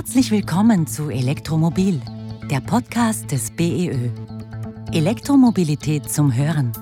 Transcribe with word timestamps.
Herzlich 0.00 0.30
willkommen 0.30 0.86
zu 0.86 1.10
Elektromobil, 1.10 2.00
der 2.50 2.62
Podcast 2.62 3.30
des 3.32 3.50
BEÖ. 3.50 4.08
Elektromobilität 4.92 6.10
zum 6.10 6.34
Hören. 6.34 6.72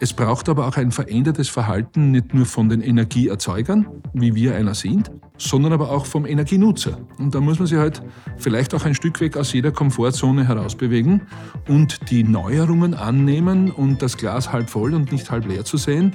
Es 0.00 0.12
braucht 0.12 0.48
aber 0.48 0.68
auch 0.68 0.76
ein 0.76 0.92
verändertes 0.92 1.48
Verhalten 1.48 2.12
nicht 2.12 2.32
nur 2.32 2.46
von 2.46 2.68
den 2.68 2.82
Energieerzeugern, 2.82 3.88
wie 4.12 4.34
wir 4.36 4.54
einer 4.54 4.74
sind, 4.74 5.10
sondern 5.38 5.72
aber 5.72 5.90
auch 5.90 6.06
vom 6.06 6.24
Energienutzer. 6.24 6.98
Und 7.18 7.34
da 7.34 7.40
muss 7.40 7.58
man 7.58 7.66
sich 7.66 7.78
halt 7.78 8.02
vielleicht 8.36 8.74
auch 8.74 8.84
ein 8.84 8.94
Stück 8.94 9.20
weg 9.20 9.36
aus 9.36 9.52
jeder 9.52 9.72
Komfortzone 9.72 10.46
herausbewegen 10.46 11.22
und 11.66 12.10
die 12.10 12.22
Neuerungen 12.22 12.94
annehmen 12.94 13.72
und 13.72 14.00
das 14.00 14.16
Glas 14.16 14.52
halb 14.52 14.70
voll 14.70 14.94
und 14.94 15.10
nicht 15.10 15.32
halb 15.32 15.46
leer 15.46 15.64
zu 15.64 15.76
sehen. 15.76 16.14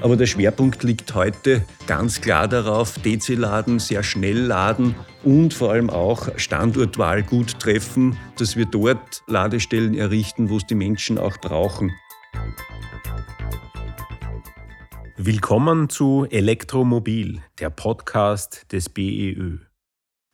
Aber 0.00 0.16
der 0.16 0.26
Schwerpunkt 0.26 0.82
liegt 0.82 1.14
heute 1.14 1.64
ganz 1.86 2.20
klar 2.20 2.48
darauf, 2.48 2.98
DC-Laden, 2.98 3.78
sehr 3.78 4.02
schnell 4.02 4.38
laden 4.38 4.94
und 5.22 5.52
vor 5.52 5.72
allem 5.72 5.90
auch 5.90 6.28
Standortwahl 6.36 7.22
gut 7.22 7.58
treffen, 7.58 8.16
dass 8.38 8.56
wir 8.56 8.66
dort 8.66 9.22
Ladestellen 9.26 9.94
errichten, 9.94 10.48
wo 10.48 10.58
es 10.58 10.66
die 10.66 10.74
Menschen 10.74 11.18
auch 11.18 11.38
brauchen. 11.38 11.92
Willkommen 15.26 15.88
zu 15.88 16.24
Elektromobil, 16.30 17.42
der 17.58 17.68
Podcast 17.68 18.70
des 18.70 18.88
BEÖ. 18.88 19.58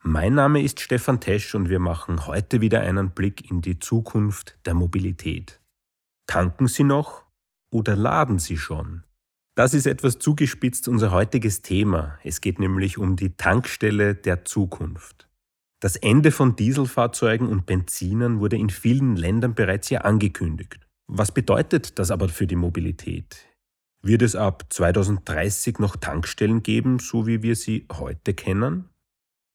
Mein 0.03 0.35
Name 0.35 0.63
ist 0.63 0.81
Stefan 0.81 1.19
Tesch 1.19 1.55
und 1.55 1.71
wir 1.71 1.79
machen 1.79 2.27
heute 2.27 2.61
wieder 2.61 2.83
einen 2.83 3.13
Blick 3.13 3.51
in 3.51 3.63
die 3.63 3.79
Zukunft 3.79 4.59
der 4.67 4.75
Mobilität. 4.75 5.63
Tanken 6.27 6.67
Sie 6.67 6.84
noch 6.84 7.25
oder 7.71 7.97
laden 7.97 8.39
Sie 8.39 8.59
schon? 8.59 9.05
Das 9.55 9.73
ist 9.73 9.87
etwas 9.87 10.19
zugespitzt 10.19 10.89
unser 10.89 11.11
heutiges 11.11 11.62
Thema. 11.62 12.19
Es 12.23 12.43
geht 12.43 12.59
nämlich 12.59 12.99
um 12.99 13.17
die 13.17 13.34
Tankstelle 13.34 14.15
der 14.15 14.45
Zukunft. 14.45 15.27
Das 15.81 15.97
Ende 15.97 16.31
von 16.33 16.55
Dieselfahrzeugen 16.55 17.49
und 17.49 17.65
Benzinern 17.65 18.41
wurde 18.41 18.59
in 18.59 18.69
vielen 18.69 19.17
Ländern 19.17 19.55
bereits 19.55 19.89
ja 19.89 20.03
angekündigt. 20.03 20.87
Was 21.06 21.33
bedeutet 21.33 21.99
das 21.99 22.11
aber 22.11 22.29
für 22.29 22.47
die 22.47 22.56
Mobilität? 22.56 23.49
Wird 24.05 24.22
es 24.22 24.34
ab 24.34 24.64
2030 24.69 25.78
noch 25.78 25.95
Tankstellen 25.95 26.64
geben, 26.64 26.98
so 26.98 27.28
wie 27.28 27.42
wir 27.45 27.55
sie 27.55 27.86
heute 27.92 28.34
kennen? 28.34 28.89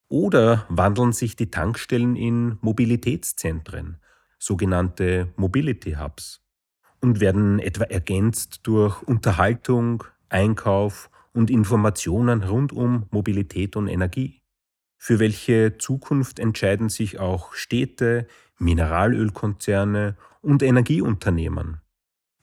Oder 0.07 0.65
wandeln 0.69 1.11
sich 1.11 1.35
die 1.35 1.51
Tankstellen 1.51 2.15
in 2.15 2.57
Mobilitätszentren, 2.61 3.97
sogenannte 4.39 5.33
Mobility 5.35 5.97
Hubs, 5.99 6.45
und 7.01 7.19
werden 7.19 7.59
etwa 7.59 7.83
ergänzt 7.83 8.61
durch 8.63 9.03
Unterhaltung, 9.03 10.05
Einkauf 10.29 11.09
und 11.33 11.49
Informationen 11.49 12.41
rund 12.41 12.71
um 12.71 13.05
Mobilität 13.11 13.75
und 13.75 13.89
Energie? 13.89 14.43
Für 14.97 15.19
welche 15.19 15.77
Zukunft 15.77 16.39
entscheiden 16.39 16.87
sich 16.87 17.19
auch 17.19 17.53
Städte, 17.53 18.27
Mineralölkonzerne 18.59 20.15
und 20.41 20.63
Energieunternehmen? 20.63 21.81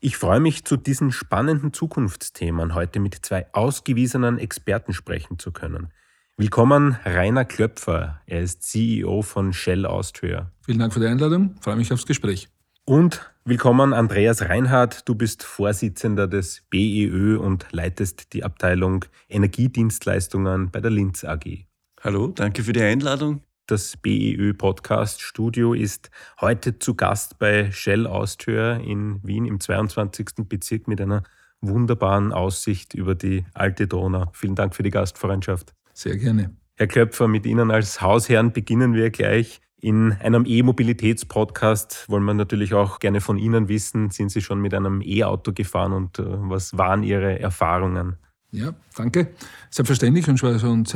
Ich 0.07 0.19
freue 0.19 0.39
mich, 0.39 0.67
zu 0.67 0.77
diesen 0.77 1.13
spannenden 1.13 1.73
Zukunftsthemen 1.73 2.75
heute 2.75 3.01
mit 3.01 3.25
zwei 3.25 3.47
ausgewiesenen 3.55 4.39
Experten 4.39 4.93
sprechen 4.93 5.39
zu 5.39 5.51
können. 5.51 5.95
Willkommen 6.37 6.99
Rainer 7.07 7.47
Klöpfer, 7.47 8.21
er 8.27 8.43
ist 8.43 8.65
CEO 8.65 9.23
von 9.23 9.55
Shell 9.55 9.87
Austria. 9.87 10.51
Vielen 10.61 10.79
Dank 10.79 10.93
für 10.93 11.01
die 11.01 11.07
Einladung, 11.07 11.57
freue 11.63 11.77
mich 11.77 11.91
aufs 11.91 12.05
Gespräch. 12.05 12.51
Und 12.85 13.33
willkommen 13.47 13.95
Andreas 13.95 14.43
Reinhardt, 14.43 15.09
du 15.09 15.15
bist 15.15 15.43
Vorsitzender 15.43 16.29
des 16.29 16.65
BEÖ 16.69 17.39
und 17.39 17.69
leitest 17.71 18.35
die 18.35 18.45
Abteilung 18.45 19.07
Energiedienstleistungen 19.31 20.71
bei 20.71 20.83
der 20.83 20.91
Linz 20.91 21.25
AG. 21.25 21.65
Hallo, 22.03 22.29
danke 22.29 22.63
für 22.63 22.75
die 22.75 22.83
Einladung. 22.83 23.41
Das 23.67 23.97
BEÖ 23.97 24.53
Podcast 24.53 25.23
Studio 25.23 25.73
ist 25.73 26.11
heute 26.39 26.79
zu 26.79 26.95
Gast 26.95 27.39
bei 27.39 27.73
Shell 27.73 28.07
Austria 28.07 28.75
in 28.75 29.21
Wien 29.23 29.47
im 29.47 29.59
22. 29.59 30.47
Bezirk 30.47 30.87
mit 30.87 31.01
einer 31.01 31.23
wunderbaren 31.63 32.35
Aussicht 32.35 32.93
über 32.93 33.15
die 33.15 33.47
alte 33.55 33.87
Donau. 33.87 34.27
Vielen 34.35 34.55
Dank 34.55 34.75
für 34.75 34.83
die 34.83 34.91
Gastfreundschaft. 34.91 35.73
Sehr 35.95 36.19
gerne. 36.19 36.55
Herr 36.75 36.89
Klöpfer, 36.89 37.27
mit 37.27 37.47
Ihnen 37.47 37.71
als 37.71 38.03
Hausherrn 38.03 38.53
beginnen 38.53 38.93
wir 38.93 39.09
gleich. 39.09 39.63
In 39.81 40.13
einem 40.13 40.45
E-Mobilitätspodcast 40.45 42.11
wollen 42.11 42.25
wir 42.25 42.35
natürlich 42.35 42.75
auch 42.75 42.99
gerne 42.99 43.23
von 43.23 43.39
Ihnen 43.39 43.69
wissen, 43.69 44.11
sind 44.11 44.31
Sie 44.31 44.43
schon 44.43 44.61
mit 44.61 44.75
einem 44.75 45.01
E-Auto 45.01 45.55
gefahren 45.55 45.95
und 45.95 46.19
äh, 46.19 46.25
was 46.27 46.77
waren 46.77 47.03
Ihre 47.03 47.41
Erfahrungen? 47.41 48.19
Ja, 48.51 48.75
danke. 48.95 49.29
Selbstverständlich 49.71 50.29
und 50.29 50.39
schon 50.39 50.87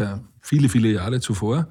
viele, 0.40 0.68
viele 0.68 0.88
Jahre 0.90 1.18
zuvor. 1.20 1.66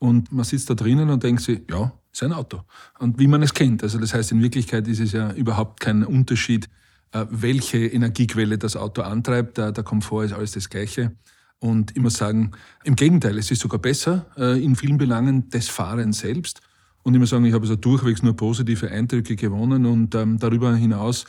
Und 0.00 0.32
man 0.32 0.44
sitzt 0.44 0.68
da 0.68 0.74
drinnen 0.74 1.10
und 1.10 1.22
denkt 1.22 1.42
sich, 1.42 1.60
ja, 1.70 1.92
ist 2.10 2.22
ein 2.22 2.32
Auto. 2.32 2.62
Und 2.98 3.18
wie 3.18 3.28
man 3.28 3.42
es 3.42 3.54
kennt. 3.54 3.82
Also 3.82 3.98
das 3.98 4.14
heißt, 4.14 4.32
in 4.32 4.42
Wirklichkeit 4.42 4.88
ist 4.88 4.98
es 4.98 5.12
ja 5.12 5.30
überhaupt 5.32 5.78
kein 5.78 6.04
Unterschied, 6.04 6.68
äh, 7.12 7.26
welche 7.30 7.86
Energiequelle 7.86 8.58
das 8.58 8.76
Auto 8.76 9.02
antreibt. 9.02 9.58
Der, 9.58 9.72
Komfort 9.72 10.24
ist 10.24 10.32
alles 10.32 10.52
das 10.52 10.68
Gleiche. 10.68 11.12
Und 11.58 11.94
ich 11.94 12.02
muss 12.02 12.14
sagen, 12.14 12.52
im 12.84 12.96
Gegenteil, 12.96 13.36
es 13.36 13.50
ist 13.50 13.60
sogar 13.60 13.78
besser 13.78 14.26
äh, 14.36 14.62
in 14.64 14.74
vielen 14.74 14.96
Belangen 14.96 15.50
des 15.50 15.68
Fahrens 15.68 16.20
selbst. 16.20 16.60
Und 17.02 17.12
ich 17.14 17.20
muss 17.20 17.30
sagen, 17.30 17.44
ich 17.44 17.52
habe 17.52 17.64
also 17.64 17.76
durchwegs 17.76 18.22
nur 18.22 18.34
positive 18.34 18.90
Eindrücke 18.90 19.36
gewonnen 19.36 19.84
und 19.84 20.14
ähm, 20.14 20.38
darüber 20.38 20.74
hinaus 20.74 21.26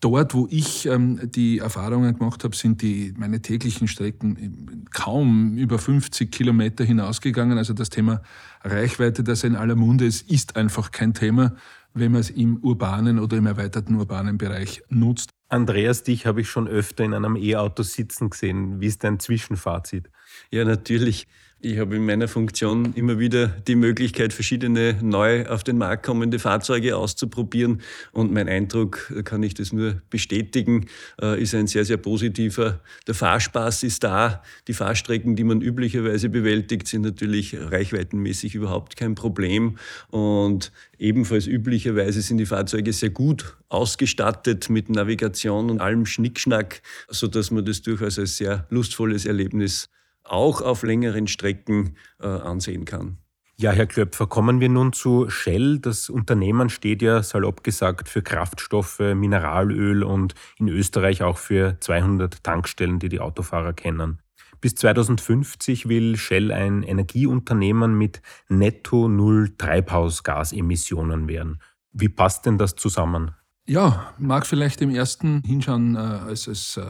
dort, 0.00 0.34
wo 0.34 0.46
ich 0.50 0.86
ähm, 0.86 1.20
die 1.30 1.58
Erfahrungen 1.58 2.16
gemacht 2.18 2.44
habe, 2.44 2.54
sind 2.54 2.82
die 2.82 3.14
meine 3.16 3.42
täglichen 3.42 3.88
Strecken 3.88 4.86
kaum 4.92 5.56
über 5.56 5.78
50 5.78 6.30
Kilometer 6.30 6.84
hinausgegangen. 6.84 7.58
Also 7.58 7.74
das 7.74 7.90
Thema 7.90 8.22
Reichweite, 8.62 9.22
das 9.24 9.44
in 9.44 9.56
aller 9.56 9.76
Munde 9.76 10.06
ist, 10.06 10.30
ist 10.30 10.56
einfach 10.56 10.90
kein 10.90 11.14
Thema, 11.14 11.56
wenn 11.94 12.12
man 12.12 12.20
es 12.20 12.30
im 12.30 12.58
urbanen 12.58 13.18
oder 13.18 13.36
im 13.36 13.46
erweiterten 13.46 13.96
urbanen 13.96 14.38
Bereich 14.38 14.82
nutzt. 14.88 15.30
Andreas, 15.48 16.02
dich 16.02 16.26
habe 16.26 16.42
ich 16.42 16.50
schon 16.50 16.68
öfter 16.68 17.04
in 17.04 17.14
einem 17.14 17.36
E-Auto 17.36 17.82
sitzen 17.82 18.30
gesehen. 18.30 18.80
Wie 18.80 18.86
ist 18.86 19.02
dein 19.02 19.18
Zwischenfazit? 19.18 20.10
Ja, 20.50 20.64
natürlich. 20.64 21.26
Ich 21.60 21.76
habe 21.78 21.96
in 21.96 22.06
meiner 22.06 22.28
Funktion 22.28 22.94
immer 22.94 23.18
wieder 23.18 23.48
die 23.48 23.74
Möglichkeit, 23.74 24.32
verschiedene 24.32 24.96
neu 25.02 25.44
auf 25.46 25.64
den 25.64 25.76
Markt 25.76 26.06
kommende 26.06 26.38
Fahrzeuge 26.38 26.96
auszuprobieren. 26.96 27.80
Und 28.12 28.32
mein 28.32 28.48
Eindruck, 28.48 29.12
kann 29.24 29.42
ich 29.42 29.54
das 29.54 29.72
nur 29.72 30.00
bestätigen, 30.08 30.86
äh, 31.20 31.42
ist 31.42 31.56
ein 31.56 31.66
sehr, 31.66 31.84
sehr 31.84 31.96
positiver. 31.96 32.78
Der 33.08 33.14
Fahrspaß 33.14 33.82
ist 33.82 34.04
da. 34.04 34.40
Die 34.68 34.72
Fahrstrecken, 34.72 35.34
die 35.34 35.42
man 35.42 35.60
üblicherweise 35.60 36.28
bewältigt, 36.28 36.86
sind 36.86 37.02
natürlich 37.02 37.56
reichweitenmäßig 37.58 38.54
überhaupt 38.54 38.96
kein 38.96 39.16
Problem. 39.16 39.78
Und 40.10 40.70
ebenfalls 40.96 41.48
üblicherweise 41.48 42.22
sind 42.22 42.38
die 42.38 42.46
Fahrzeuge 42.46 42.92
sehr 42.92 43.10
gut 43.10 43.56
ausgestattet 43.68 44.70
mit 44.70 44.90
Navigation 44.90 45.70
und 45.70 45.80
allem 45.80 46.06
Schnickschnack, 46.06 46.82
sodass 47.08 47.50
man 47.50 47.64
das 47.64 47.82
durchaus 47.82 48.16
als 48.16 48.36
sehr 48.36 48.68
lustvolles 48.70 49.26
Erlebnis 49.26 49.88
auch 50.30 50.60
auf 50.62 50.82
längeren 50.82 51.26
Strecken 51.26 51.96
äh, 52.20 52.26
ansehen 52.26 52.84
kann. 52.84 53.18
Ja, 53.60 53.72
Herr 53.72 53.86
Klöpfer, 53.86 54.28
kommen 54.28 54.60
wir 54.60 54.68
nun 54.68 54.92
zu 54.92 55.28
Shell. 55.30 55.80
Das 55.80 56.10
Unternehmen 56.10 56.70
steht 56.70 57.02
ja 57.02 57.24
salopp 57.24 57.64
gesagt 57.64 58.08
für 58.08 58.22
Kraftstoffe, 58.22 59.00
Mineralöl 59.00 60.04
und 60.04 60.36
in 60.58 60.68
Österreich 60.68 61.24
auch 61.24 61.38
für 61.38 61.76
200 61.80 62.44
Tankstellen, 62.44 63.00
die 63.00 63.08
die 63.08 63.18
Autofahrer 63.18 63.72
kennen. 63.72 64.22
Bis 64.60 64.76
2050 64.76 65.88
will 65.88 66.16
Shell 66.16 66.52
ein 66.52 66.84
Energieunternehmen 66.84 67.98
mit 67.98 68.22
netto 68.48 69.08
null 69.08 69.54
Treibhausgasemissionen 69.58 71.26
werden. 71.28 71.60
Wie 71.92 72.08
passt 72.08 72.46
denn 72.46 72.58
das 72.58 72.76
zusammen? 72.76 73.32
Ja, 73.68 74.14
mag 74.16 74.46
vielleicht 74.46 74.80
im 74.80 74.88
ersten 74.88 75.42
Hinschauen 75.44 75.94
äh, 75.94 75.98
als, 75.98 76.48
als 76.48 76.78
äh, 76.78 76.86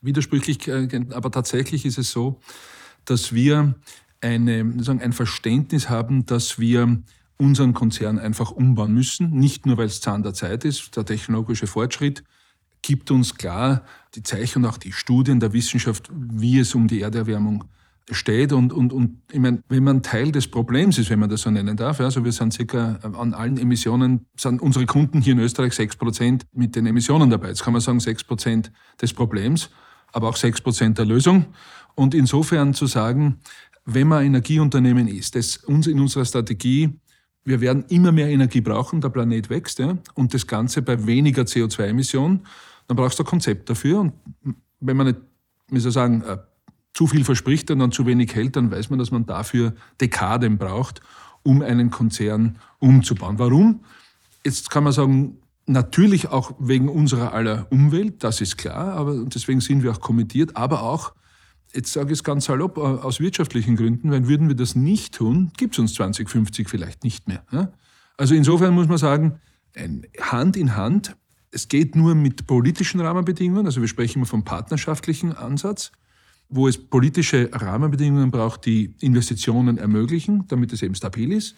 widersprüchlich, 0.00 0.66
äh, 0.66 0.88
aber 1.12 1.30
tatsächlich 1.30 1.84
ist 1.84 1.98
es 1.98 2.10
so, 2.10 2.40
dass 3.04 3.34
wir 3.34 3.74
eine, 4.22 4.82
sagen, 4.82 5.02
ein 5.02 5.12
Verständnis 5.12 5.90
haben, 5.90 6.24
dass 6.24 6.58
wir 6.58 7.02
unseren 7.36 7.74
Konzern 7.74 8.18
einfach 8.18 8.50
umbauen 8.50 8.94
müssen. 8.94 9.30
Nicht 9.32 9.66
nur, 9.66 9.76
weil 9.76 9.88
es 9.88 10.00
Zahn 10.00 10.22
der 10.22 10.32
Zeit 10.32 10.64
ist, 10.64 10.96
der 10.96 11.04
technologische 11.04 11.66
Fortschritt 11.66 12.24
gibt 12.80 13.10
uns 13.10 13.34
klar 13.34 13.84
die 14.14 14.22
Zeichen 14.22 14.64
und 14.64 14.70
auch 14.70 14.78
die 14.78 14.92
Studien 14.92 15.38
der 15.38 15.52
Wissenschaft, 15.52 16.10
wie 16.14 16.60
es 16.60 16.74
um 16.74 16.88
die 16.88 17.02
Erderwärmung 17.02 17.64
steht. 18.10 18.52
Und, 18.52 18.72
und, 18.72 18.92
und 18.92 19.22
ich 19.32 19.38
meine, 19.38 19.62
wenn 19.68 19.84
man 19.84 20.02
Teil 20.02 20.32
des 20.32 20.48
Problems 20.48 20.98
ist, 20.98 21.10
wenn 21.10 21.18
man 21.18 21.28
das 21.28 21.42
so 21.42 21.50
nennen 21.50 21.76
darf, 21.76 22.00
also 22.00 22.24
wir 22.24 22.32
sind 22.32 22.52
circa 22.52 22.96
an 23.02 23.34
allen 23.34 23.58
Emissionen, 23.58 24.26
sind 24.36 24.62
unsere 24.62 24.86
Kunden 24.86 25.20
hier 25.20 25.32
in 25.32 25.40
Österreich 25.40 25.74
sechs 25.74 25.96
Prozent 25.96 26.46
mit 26.52 26.76
den 26.76 26.86
Emissionen 26.86 27.30
dabei. 27.30 27.48
Jetzt 27.48 27.64
kann 27.64 27.72
man 27.72 27.82
sagen, 27.82 28.00
sechs 28.00 28.22
Prozent 28.24 28.70
des 29.00 29.12
Problems 29.12 29.70
aber 30.12 30.30
auch 30.30 30.36
6 30.36 30.62
Prozent 30.62 30.98
der 30.98 31.04
Lösung. 31.04 31.44
Und 31.94 32.14
insofern 32.14 32.72
zu 32.72 32.86
sagen, 32.86 33.40
wenn 33.84 34.08
man 34.08 34.24
Energieunternehmen 34.24 35.08
ist, 35.08 35.34
das 35.34 35.58
uns 35.58 35.86
in 35.86 36.00
unserer 36.00 36.24
Strategie 36.24 36.98
wir 37.48 37.60
werden 37.60 37.84
immer 37.90 38.10
mehr 38.10 38.28
Energie 38.28 38.60
brauchen, 38.60 39.00
der 39.00 39.08
Planet 39.08 39.48
wächst, 39.50 39.78
ja, 39.78 39.96
und 40.14 40.34
das 40.34 40.48
Ganze 40.48 40.82
bei 40.82 41.06
weniger 41.06 41.42
CO2-Emissionen, 41.42 42.44
dann 42.88 42.96
brauchst 42.96 43.20
du 43.20 43.22
ein 43.22 43.26
Konzept 43.26 43.70
dafür. 43.70 44.00
Und 44.00 44.14
wenn 44.80 44.96
man 44.96 45.06
nicht, 45.06 45.20
wie 45.68 45.78
soll 45.78 45.90
ich 45.90 45.94
sagen, 45.94 46.22
äh, 46.22 46.38
zu 46.96 47.06
viel 47.06 47.24
verspricht 47.24 47.70
und 47.70 47.78
dann 47.78 47.92
zu 47.92 48.06
wenig 48.06 48.34
hält, 48.34 48.56
dann 48.56 48.70
weiß 48.70 48.88
man, 48.88 48.98
dass 48.98 49.10
man 49.10 49.26
dafür 49.26 49.74
Dekaden 50.00 50.56
braucht, 50.56 51.02
um 51.42 51.60
einen 51.60 51.90
Konzern 51.90 52.58
umzubauen. 52.78 53.38
Warum? 53.38 53.84
Jetzt 54.44 54.70
kann 54.70 54.82
man 54.82 54.94
sagen, 54.94 55.36
natürlich 55.66 56.28
auch 56.28 56.54
wegen 56.58 56.88
unserer 56.88 57.34
aller 57.34 57.66
Umwelt, 57.70 58.24
das 58.24 58.40
ist 58.40 58.56
klar, 58.56 58.94
aber 58.94 59.24
deswegen 59.26 59.60
sind 59.60 59.82
wir 59.82 59.92
auch 59.92 60.00
kommentiert, 60.00 60.56
aber 60.56 60.82
auch 60.84 61.12
jetzt 61.74 61.92
sage 61.92 62.12
ich 62.12 62.20
es 62.20 62.24
ganz 62.24 62.46
salopp, 62.46 62.78
äh, 62.78 62.80
aus 62.80 63.20
wirtschaftlichen 63.20 63.76
Gründen, 63.76 64.10
weil 64.10 64.26
würden 64.26 64.48
wir 64.48 64.56
das 64.56 64.74
nicht 64.74 65.16
tun, 65.16 65.52
gibt 65.58 65.74
es 65.74 65.78
uns 65.78 65.92
2050 65.94 66.66
vielleicht 66.66 67.04
nicht 67.04 67.28
mehr. 67.28 67.44
Also 68.16 68.34
insofern 68.34 68.72
muss 68.72 68.88
man 68.88 68.96
sagen, 68.96 69.38
Hand 70.18 70.56
in 70.56 70.76
Hand, 70.76 71.14
es 71.50 71.68
geht 71.68 71.94
nur 71.94 72.14
mit 72.14 72.46
politischen 72.46 73.00
Rahmenbedingungen, 73.00 73.66
also 73.66 73.82
wir 73.82 73.88
sprechen 73.88 74.20
immer 74.20 74.26
vom 74.26 74.44
partnerschaftlichen 74.44 75.34
Ansatz, 75.34 75.92
wo 76.48 76.68
es 76.68 76.78
politische 76.78 77.50
Rahmenbedingungen 77.52 78.30
braucht, 78.30 78.66
die 78.66 78.94
Investitionen 79.00 79.78
ermöglichen, 79.78 80.44
damit 80.48 80.72
es 80.72 80.82
eben 80.82 80.94
stabil 80.94 81.32
ist. 81.32 81.56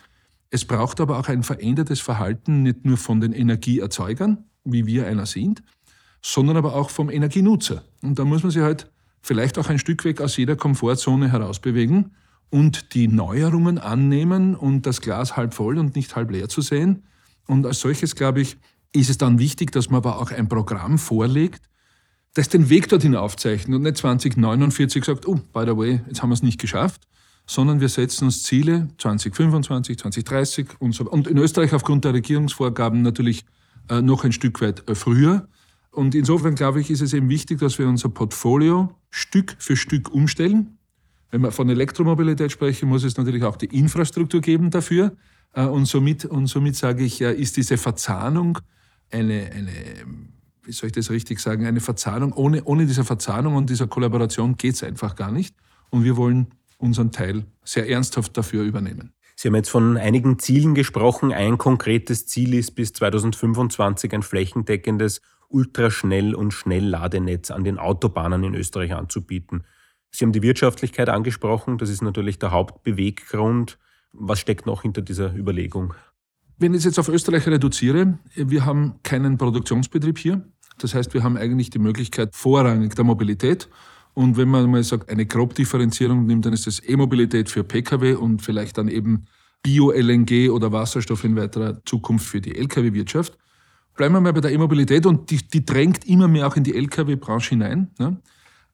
Es 0.50 0.64
braucht 0.64 1.00
aber 1.00 1.18
auch 1.18 1.28
ein 1.28 1.42
verändertes 1.42 2.00
Verhalten, 2.00 2.62
nicht 2.62 2.84
nur 2.84 2.96
von 2.96 3.20
den 3.20 3.32
Energieerzeugern, 3.32 4.44
wie 4.64 4.86
wir 4.86 5.06
einer 5.06 5.26
sind, 5.26 5.62
sondern 6.22 6.56
aber 6.56 6.74
auch 6.74 6.90
vom 6.90 7.10
Energienutzer. 7.10 7.84
Und 8.02 8.18
da 8.18 8.24
muss 8.24 8.42
man 8.42 8.50
sich 8.50 8.62
halt 8.62 8.90
vielleicht 9.20 9.58
auch 9.58 9.68
ein 9.68 9.78
Stück 9.78 10.04
weg 10.04 10.20
aus 10.20 10.36
jeder 10.36 10.56
Komfortzone 10.56 11.30
herausbewegen 11.30 12.12
und 12.50 12.94
die 12.94 13.08
Neuerungen 13.08 13.78
annehmen 13.78 14.54
und 14.54 14.86
das 14.86 15.02
Glas 15.02 15.36
halb 15.36 15.52
voll 15.52 15.78
und 15.78 15.96
nicht 15.96 16.16
halb 16.16 16.30
leer 16.30 16.48
zu 16.48 16.62
sehen. 16.62 17.04
Und 17.46 17.66
als 17.66 17.80
solches, 17.80 18.14
glaube 18.14 18.40
ich, 18.40 18.56
ist 18.92 19.10
es 19.10 19.18
dann 19.18 19.38
wichtig, 19.38 19.70
dass 19.72 19.90
man 19.90 19.98
aber 19.98 20.20
auch 20.20 20.30
ein 20.30 20.48
Programm 20.48 20.98
vorlegt, 20.98 21.68
das 22.38 22.48
den 22.48 22.70
Weg 22.70 22.88
dorthin 22.88 23.16
aufzeichnet 23.16 23.74
und 23.74 23.82
nicht 23.82 23.96
2049 23.96 25.04
sagt, 25.04 25.26
oh, 25.26 25.40
by 25.52 25.64
the 25.66 25.76
way, 25.76 26.00
jetzt 26.06 26.22
haben 26.22 26.30
wir 26.30 26.34
es 26.34 26.42
nicht 26.44 26.60
geschafft, 26.60 27.02
sondern 27.46 27.80
wir 27.80 27.88
setzen 27.88 28.26
uns 28.26 28.44
Ziele 28.44 28.86
2025, 28.98 29.98
2030 29.98 30.68
und 30.78 30.92
so. 30.92 31.04
Und 31.10 31.26
in 31.26 31.36
Österreich 31.36 31.72
aufgrund 31.74 32.04
der 32.04 32.14
Regierungsvorgaben 32.14 33.02
natürlich 33.02 33.44
äh, 33.88 34.02
noch 34.02 34.22
ein 34.22 34.30
Stück 34.30 34.60
weit 34.60 34.88
äh, 34.88 34.94
früher. 34.94 35.48
Und 35.90 36.14
insofern 36.14 36.54
glaube 36.54 36.80
ich, 36.80 36.90
ist 36.90 37.00
es 37.00 37.12
eben 37.12 37.28
wichtig, 37.28 37.58
dass 37.58 37.76
wir 37.80 37.88
unser 37.88 38.08
Portfolio 38.08 38.94
Stück 39.10 39.56
für 39.58 39.76
Stück 39.76 40.14
umstellen. 40.14 40.78
Wenn 41.32 41.40
wir 41.40 41.50
von 41.50 41.68
Elektromobilität 41.68 42.52
sprechen, 42.52 42.88
muss 42.88 43.02
es 43.02 43.16
natürlich 43.16 43.42
auch 43.42 43.56
die 43.56 43.66
Infrastruktur 43.66 44.40
geben 44.40 44.70
dafür. 44.70 45.16
Äh, 45.54 45.64
und 45.64 45.86
somit, 45.86 46.24
und 46.24 46.46
somit 46.46 46.76
sage 46.76 47.02
ich, 47.02 47.20
ist 47.20 47.56
diese 47.56 47.78
Verzahnung 47.78 48.60
eine, 49.10 49.50
eine, 49.52 49.72
wie 50.68 50.72
soll 50.72 50.88
ich 50.88 50.92
das 50.92 51.10
richtig 51.10 51.40
sagen, 51.40 51.66
eine 51.66 51.80
Verzahnung. 51.80 52.34
Ohne, 52.34 52.62
ohne 52.64 52.84
diese 52.84 53.02
Verzahnung 53.02 53.56
und 53.56 53.70
dieser 53.70 53.86
Kollaboration 53.86 54.58
geht 54.58 54.74
es 54.74 54.84
einfach 54.84 55.16
gar 55.16 55.32
nicht. 55.32 55.56
Und 55.88 56.04
wir 56.04 56.18
wollen 56.18 56.48
unseren 56.76 57.10
Teil 57.10 57.46
sehr 57.64 57.88
ernsthaft 57.88 58.36
dafür 58.36 58.64
übernehmen. 58.64 59.14
Sie 59.34 59.48
haben 59.48 59.54
jetzt 59.54 59.70
von 59.70 59.96
einigen 59.96 60.38
Zielen 60.38 60.74
gesprochen. 60.74 61.32
Ein 61.32 61.56
konkretes 61.56 62.26
Ziel 62.26 62.52
ist, 62.52 62.72
bis 62.72 62.92
2025 62.92 64.12
ein 64.12 64.22
flächendeckendes 64.22 65.22
Ultraschnell- 65.48 66.34
und 66.34 66.52
Schnellladenetz 66.52 67.50
an 67.50 67.64
den 67.64 67.78
Autobahnen 67.78 68.44
in 68.44 68.54
Österreich 68.54 68.92
anzubieten. 68.92 69.64
Sie 70.10 70.26
haben 70.26 70.32
die 70.32 70.42
Wirtschaftlichkeit 70.42 71.08
angesprochen, 71.08 71.78
das 71.78 71.88
ist 71.88 72.02
natürlich 72.02 72.38
der 72.38 72.50
Hauptbeweggrund. 72.50 73.78
Was 74.12 74.40
steckt 74.40 74.66
noch 74.66 74.82
hinter 74.82 75.00
dieser 75.00 75.34
Überlegung? 75.34 75.94
Wenn 76.58 76.72
ich 76.74 76.78
es 76.78 76.84
jetzt 76.84 76.98
auf 76.98 77.08
Österreich 77.08 77.46
reduziere, 77.46 78.18
wir 78.34 78.66
haben 78.66 79.00
keinen 79.04 79.38
Produktionsbetrieb 79.38 80.18
hier. 80.18 80.42
Das 80.78 80.94
heißt, 80.94 81.14
wir 81.14 81.22
haben 81.22 81.36
eigentlich 81.36 81.70
die 81.70 81.78
Möglichkeit 81.78 82.34
vorrangig 82.34 82.94
der 82.94 83.04
Mobilität. 83.04 83.68
Und 84.14 84.36
wenn 84.36 84.48
man 84.48 84.70
mal 84.70 84.82
sagt, 84.82 85.10
eine 85.10 85.26
Grobdifferenzierung 85.26 86.26
nimmt, 86.26 86.44
dann 86.46 86.52
ist 86.52 86.66
das 86.66 86.82
E-Mobilität 86.84 87.48
für 87.48 87.62
Pkw 87.62 88.14
und 88.14 88.42
vielleicht 88.42 88.78
dann 88.78 88.88
eben 88.88 89.26
Bio-LNG 89.62 90.50
oder 90.50 90.72
Wasserstoff 90.72 91.24
in 91.24 91.36
weiterer 91.36 91.84
Zukunft 91.84 92.26
für 92.26 92.40
die 92.40 92.56
Lkw-Wirtschaft. 92.56 93.38
Bleiben 93.94 94.14
wir 94.14 94.20
mal 94.20 94.32
bei 94.32 94.40
der 94.40 94.52
E-Mobilität 94.52 95.06
und 95.06 95.30
die, 95.30 95.38
die 95.48 95.64
drängt 95.64 96.06
immer 96.06 96.28
mehr 96.28 96.46
auch 96.46 96.56
in 96.56 96.64
die 96.64 96.74
Lkw-Branche 96.74 97.50
hinein. 97.50 97.90
Ne? 97.98 98.20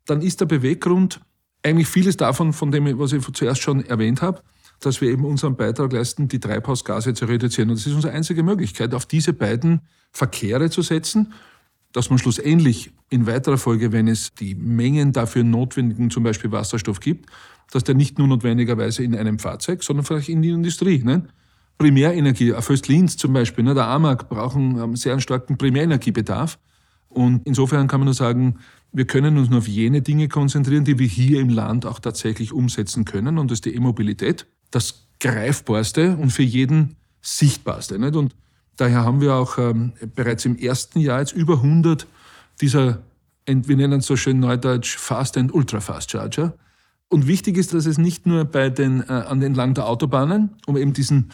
Dann 0.07 0.23
ist 0.23 0.41
der 0.41 0.47
Beweggrund 0.47 1.21
eigentlich 1.63 1.89
vieles 1.89 2.17
davon, 2.17 2.53
von 2.53 2.71
dem, 2.71 2.99
was 2.99 3.13
ich 3.13 3.23
zuerst 3.33 3.63
schon 3.63 3.85
erwähnt 3.85 4.21
habe, 4.21 4.43
dass 4.81 5.01
wir 5.01 5.11
eben 5.11 5.25
unseren 5.25 5.57
Beitrag 5.57 5.93
leisten, 5.93 6.29
die 6.29 6.41
Treibhausgase 6.41 7.15
zu 7.15 7.25
reduzieren. 7.25 7.71
Und 7.71 7.79
das 7.79 7.87
ist 7.87 7.95
unsere 7.95 8.13
einzige 8.13 8.43
Möglichkeit, 8.43 8.95
auf 8.95 9.07
diese 9.07 9.33
beiden 9.33 9.81
Verkehre 10.13 10.69
zu 10.69 10.83
setzen, 10.83 11.33
dass 11.95 12.11
man 12.11 12.19
schlussendlich 12.19 12.91
in 13.09 13.27
weiterer 13.27 13.57
Folge, 13.57 13.93
wenn 13.93 14.09
es 14.09 14.35
die 14.35 14.57
Mengen 14.57 15.13
dafür 15.13 15.45
notwendigen, 15.45 16.11
zum 16.11 16.25
Beispiel 16.25 16.51
Wasserstoff 16.51 16.99
gibt, 16.99 17.31
dass 17.71 17.85
der 17.85 17.95
nicht 17.95 18.19
nur 18.19 18.27
notwendigerweise 18.27 19.05
in 19.05 19.15
einem 19.15 19.39
Fahrzeug, 19.39 19.83
sondern 19.83 20.05
vielleicht 20.05 20.29
in 20.29 20.43
die 20.43 20.51
Industrie. 20.51 21.03
Ne? 21.05 21.29
Primärenergie, 21.79 22.53
Föstlins 22.61 23.17
zum 23.17 23.33
Beispiel, 23.33 23.65
ne, 23.65 23.75
der 23.75 23.87
AMAG 23.87 24.29
brauchen 24.29 24.79
einen 24.79 24.97
sehr 24.97 25.21
starken 25.21 25.57
Primärenergiebedarf. 25.57 26.59
Und 27.09 27.43
insofern 27.45 27.87
kann 27.87 28.01
man 28.01 28.07
nur 28.07 28.15
sagen, 28.15 28.59
wir 28.93 29.07
können 29.07 29.39
uns 29.39 29.49
nur 29.49 29.61
auf 29.61 29.69
jene 29.69 30.03
Dinge 30.03 30.29
konzentrieren, 30.29 30.85
die 30.85 30.99
wir 30.99 31.07
hier 31.07 31.41
im 31.41 31.49
Land 31.49 31.87
auch 31.87 32.01
tatsächlich 32.01 32.53
umsetzen 32.53 33.05
können. 33.05 33.39
Und 33.39 33.53
das 33.53 33.59
ist 33.59 33.67
die 33.67 33.75
E-Mobilität, 33.75 34.47
das 34.73 35.07
greifbarste 35.21 36.17
und 36.17 36.31
für 36.31 36.43
jeden 36.43 36.97
sichtbarste. 37.23 38.01
Nicht? 38.01 38.17
Und 38.17 38.35
daher 38.77 39.05
haben 39.05 39.21
wir 39.21 39.35
auch 39.35 39.59
ähm, 39.59 39.93
bereits 40.15 40.45
im 40.45 40.57
ersten 40.57 41.01
Jahr 41.01 41.21
jetzt 41.21 41.33
über 41.33 41.55
100 41.55 42.07
dieser, 42.61 43.03
wir 43.47 43.77
nennen 43.77 44.01
es 44.01 44.07
so 44.07 44.17
schön 44.17 44.41
neudeutsch, 44.41 44.97
Fast 44.97 45.37
and 45.37 45.53
Ultra 45.53 45.81
Fast 45.81 46.11
Charger. 46.11 46.55
Und 47.09 47.27
wichtig 47.27 47.57
ist, 47.57 47.75
dass 47.75 47.87
es 47.87 47.99
nicht 47.99 48.27
nur 48.27 48.45
bei 48.45 48.71
den, 48.71 49.03
äh, 49.03 49.13
an 49.13 49.43
entlang 49.43 49.75
der 49.75 49.87
Autobahnen, 49.87 50.51
um 50.67 50.77
eben 50.77 50.93
diesen 50.93 51.31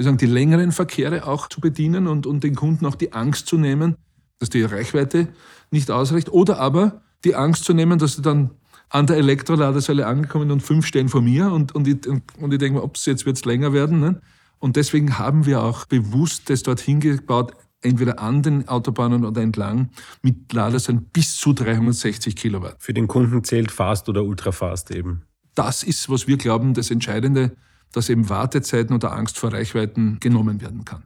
wir 0.00 0.04
sagen, 0.04 0.16
die 0.16 0.24
längeren 0.24 0.72
Verkehre 0.72 1.26
auch 1.26 1.46
zu 1.46 1.60
bedienen 1.60 2.06
und, 2.06 2.26
und 2.26 2.42
den 2.42 2.54
Kunden 2.54 2.86
auch 2.86 2.94
die 2.94 3.12
Angst 3.12 3.48
zu 3.48 3.58
nehmen, 3.58 3.96
dass 4.38 4.48
die 4.48 4.62
Reichweite 4.62 5.28
nicht 5.70 5.90
ausreicht 5.90 6.30
oder 6.30 6.58
aber 6.58 7.02
die 7.22 7.34
Angst 7.34 7.64
zu 7.64 7.74
nehmen, 7.74 7.98
dass 7.98 8.16
sie 8.16 8.22
dann 8.22 8.48
an 8.88 9.06
der 9.06 9.18
Elektroladesäule 9.18 10.06
angekommen 10.06 10.50
und 10.52 10.62
fünf 10.62 10.86
stehen 10.86 11.10
vor 11.10 11.20
mir 11.20 11.52
und, 11.52 11.74
und, 11.74 11.86
ich, 11.86 12.06
und 12.06 12.50
ich 12.50 12.58
denke 12.58 12.80
mir, 12.80 12.90
es 12.94 13.04
jetzt 13.04 13.26
wird's 13.26 13.44
länger 13.44 13.74
werden. 13.74 14.00
Ne? 14.00 14.22
Und 14.60 14.76
deswegen 14.76 15.18
haben 15.18 15.46
wir 15.46 15.62
auch 15.62 15.86
bewusst 15.86 16.48
das 16.48 16.62
dorthin 16.62 17.00
gebaut, 17.00 17.52
entweder 17.82 18.20
an 18.20 18.42
den 18.42 18.68
Autobahnen 18.68 19.24
oder 19.24 19.42
entlang 19.42 19.90
mit 20.22 20.52
Ladesäulen 20.52 21.06
bis 21.12 21.36
zu 21.36 21.52
360 21.52 22.36
Kilowatt. 22.36 22.76
Für 22.78 22.94
den 22.94 23.08
Kunden 23.08 23.42
zählt 23.42 23.72
Fast 23.72 24.08
oder 24.08 24.22
Ultrafast 24.22 24.90
eben. 24.90 25.22
Das 25.54 25.82
ist, 25.82 26.08
was 26.08 26.28
wir 26.28 26.36
glauben, 26.36 26.74
das 26.74 26.90
Entscheidende 26.90 27.56
dass 27.92 28.08
eben 28.08 28.28
Wartezeiten 28.28 28.94
oder 28.94 29.12
Angst 29.12 29.38
vor 29.38 29.52
Reichweiten 29.52 30.18
genommen 30.20 30.60
werden 30.60 30.84
kann. 30.84 31.04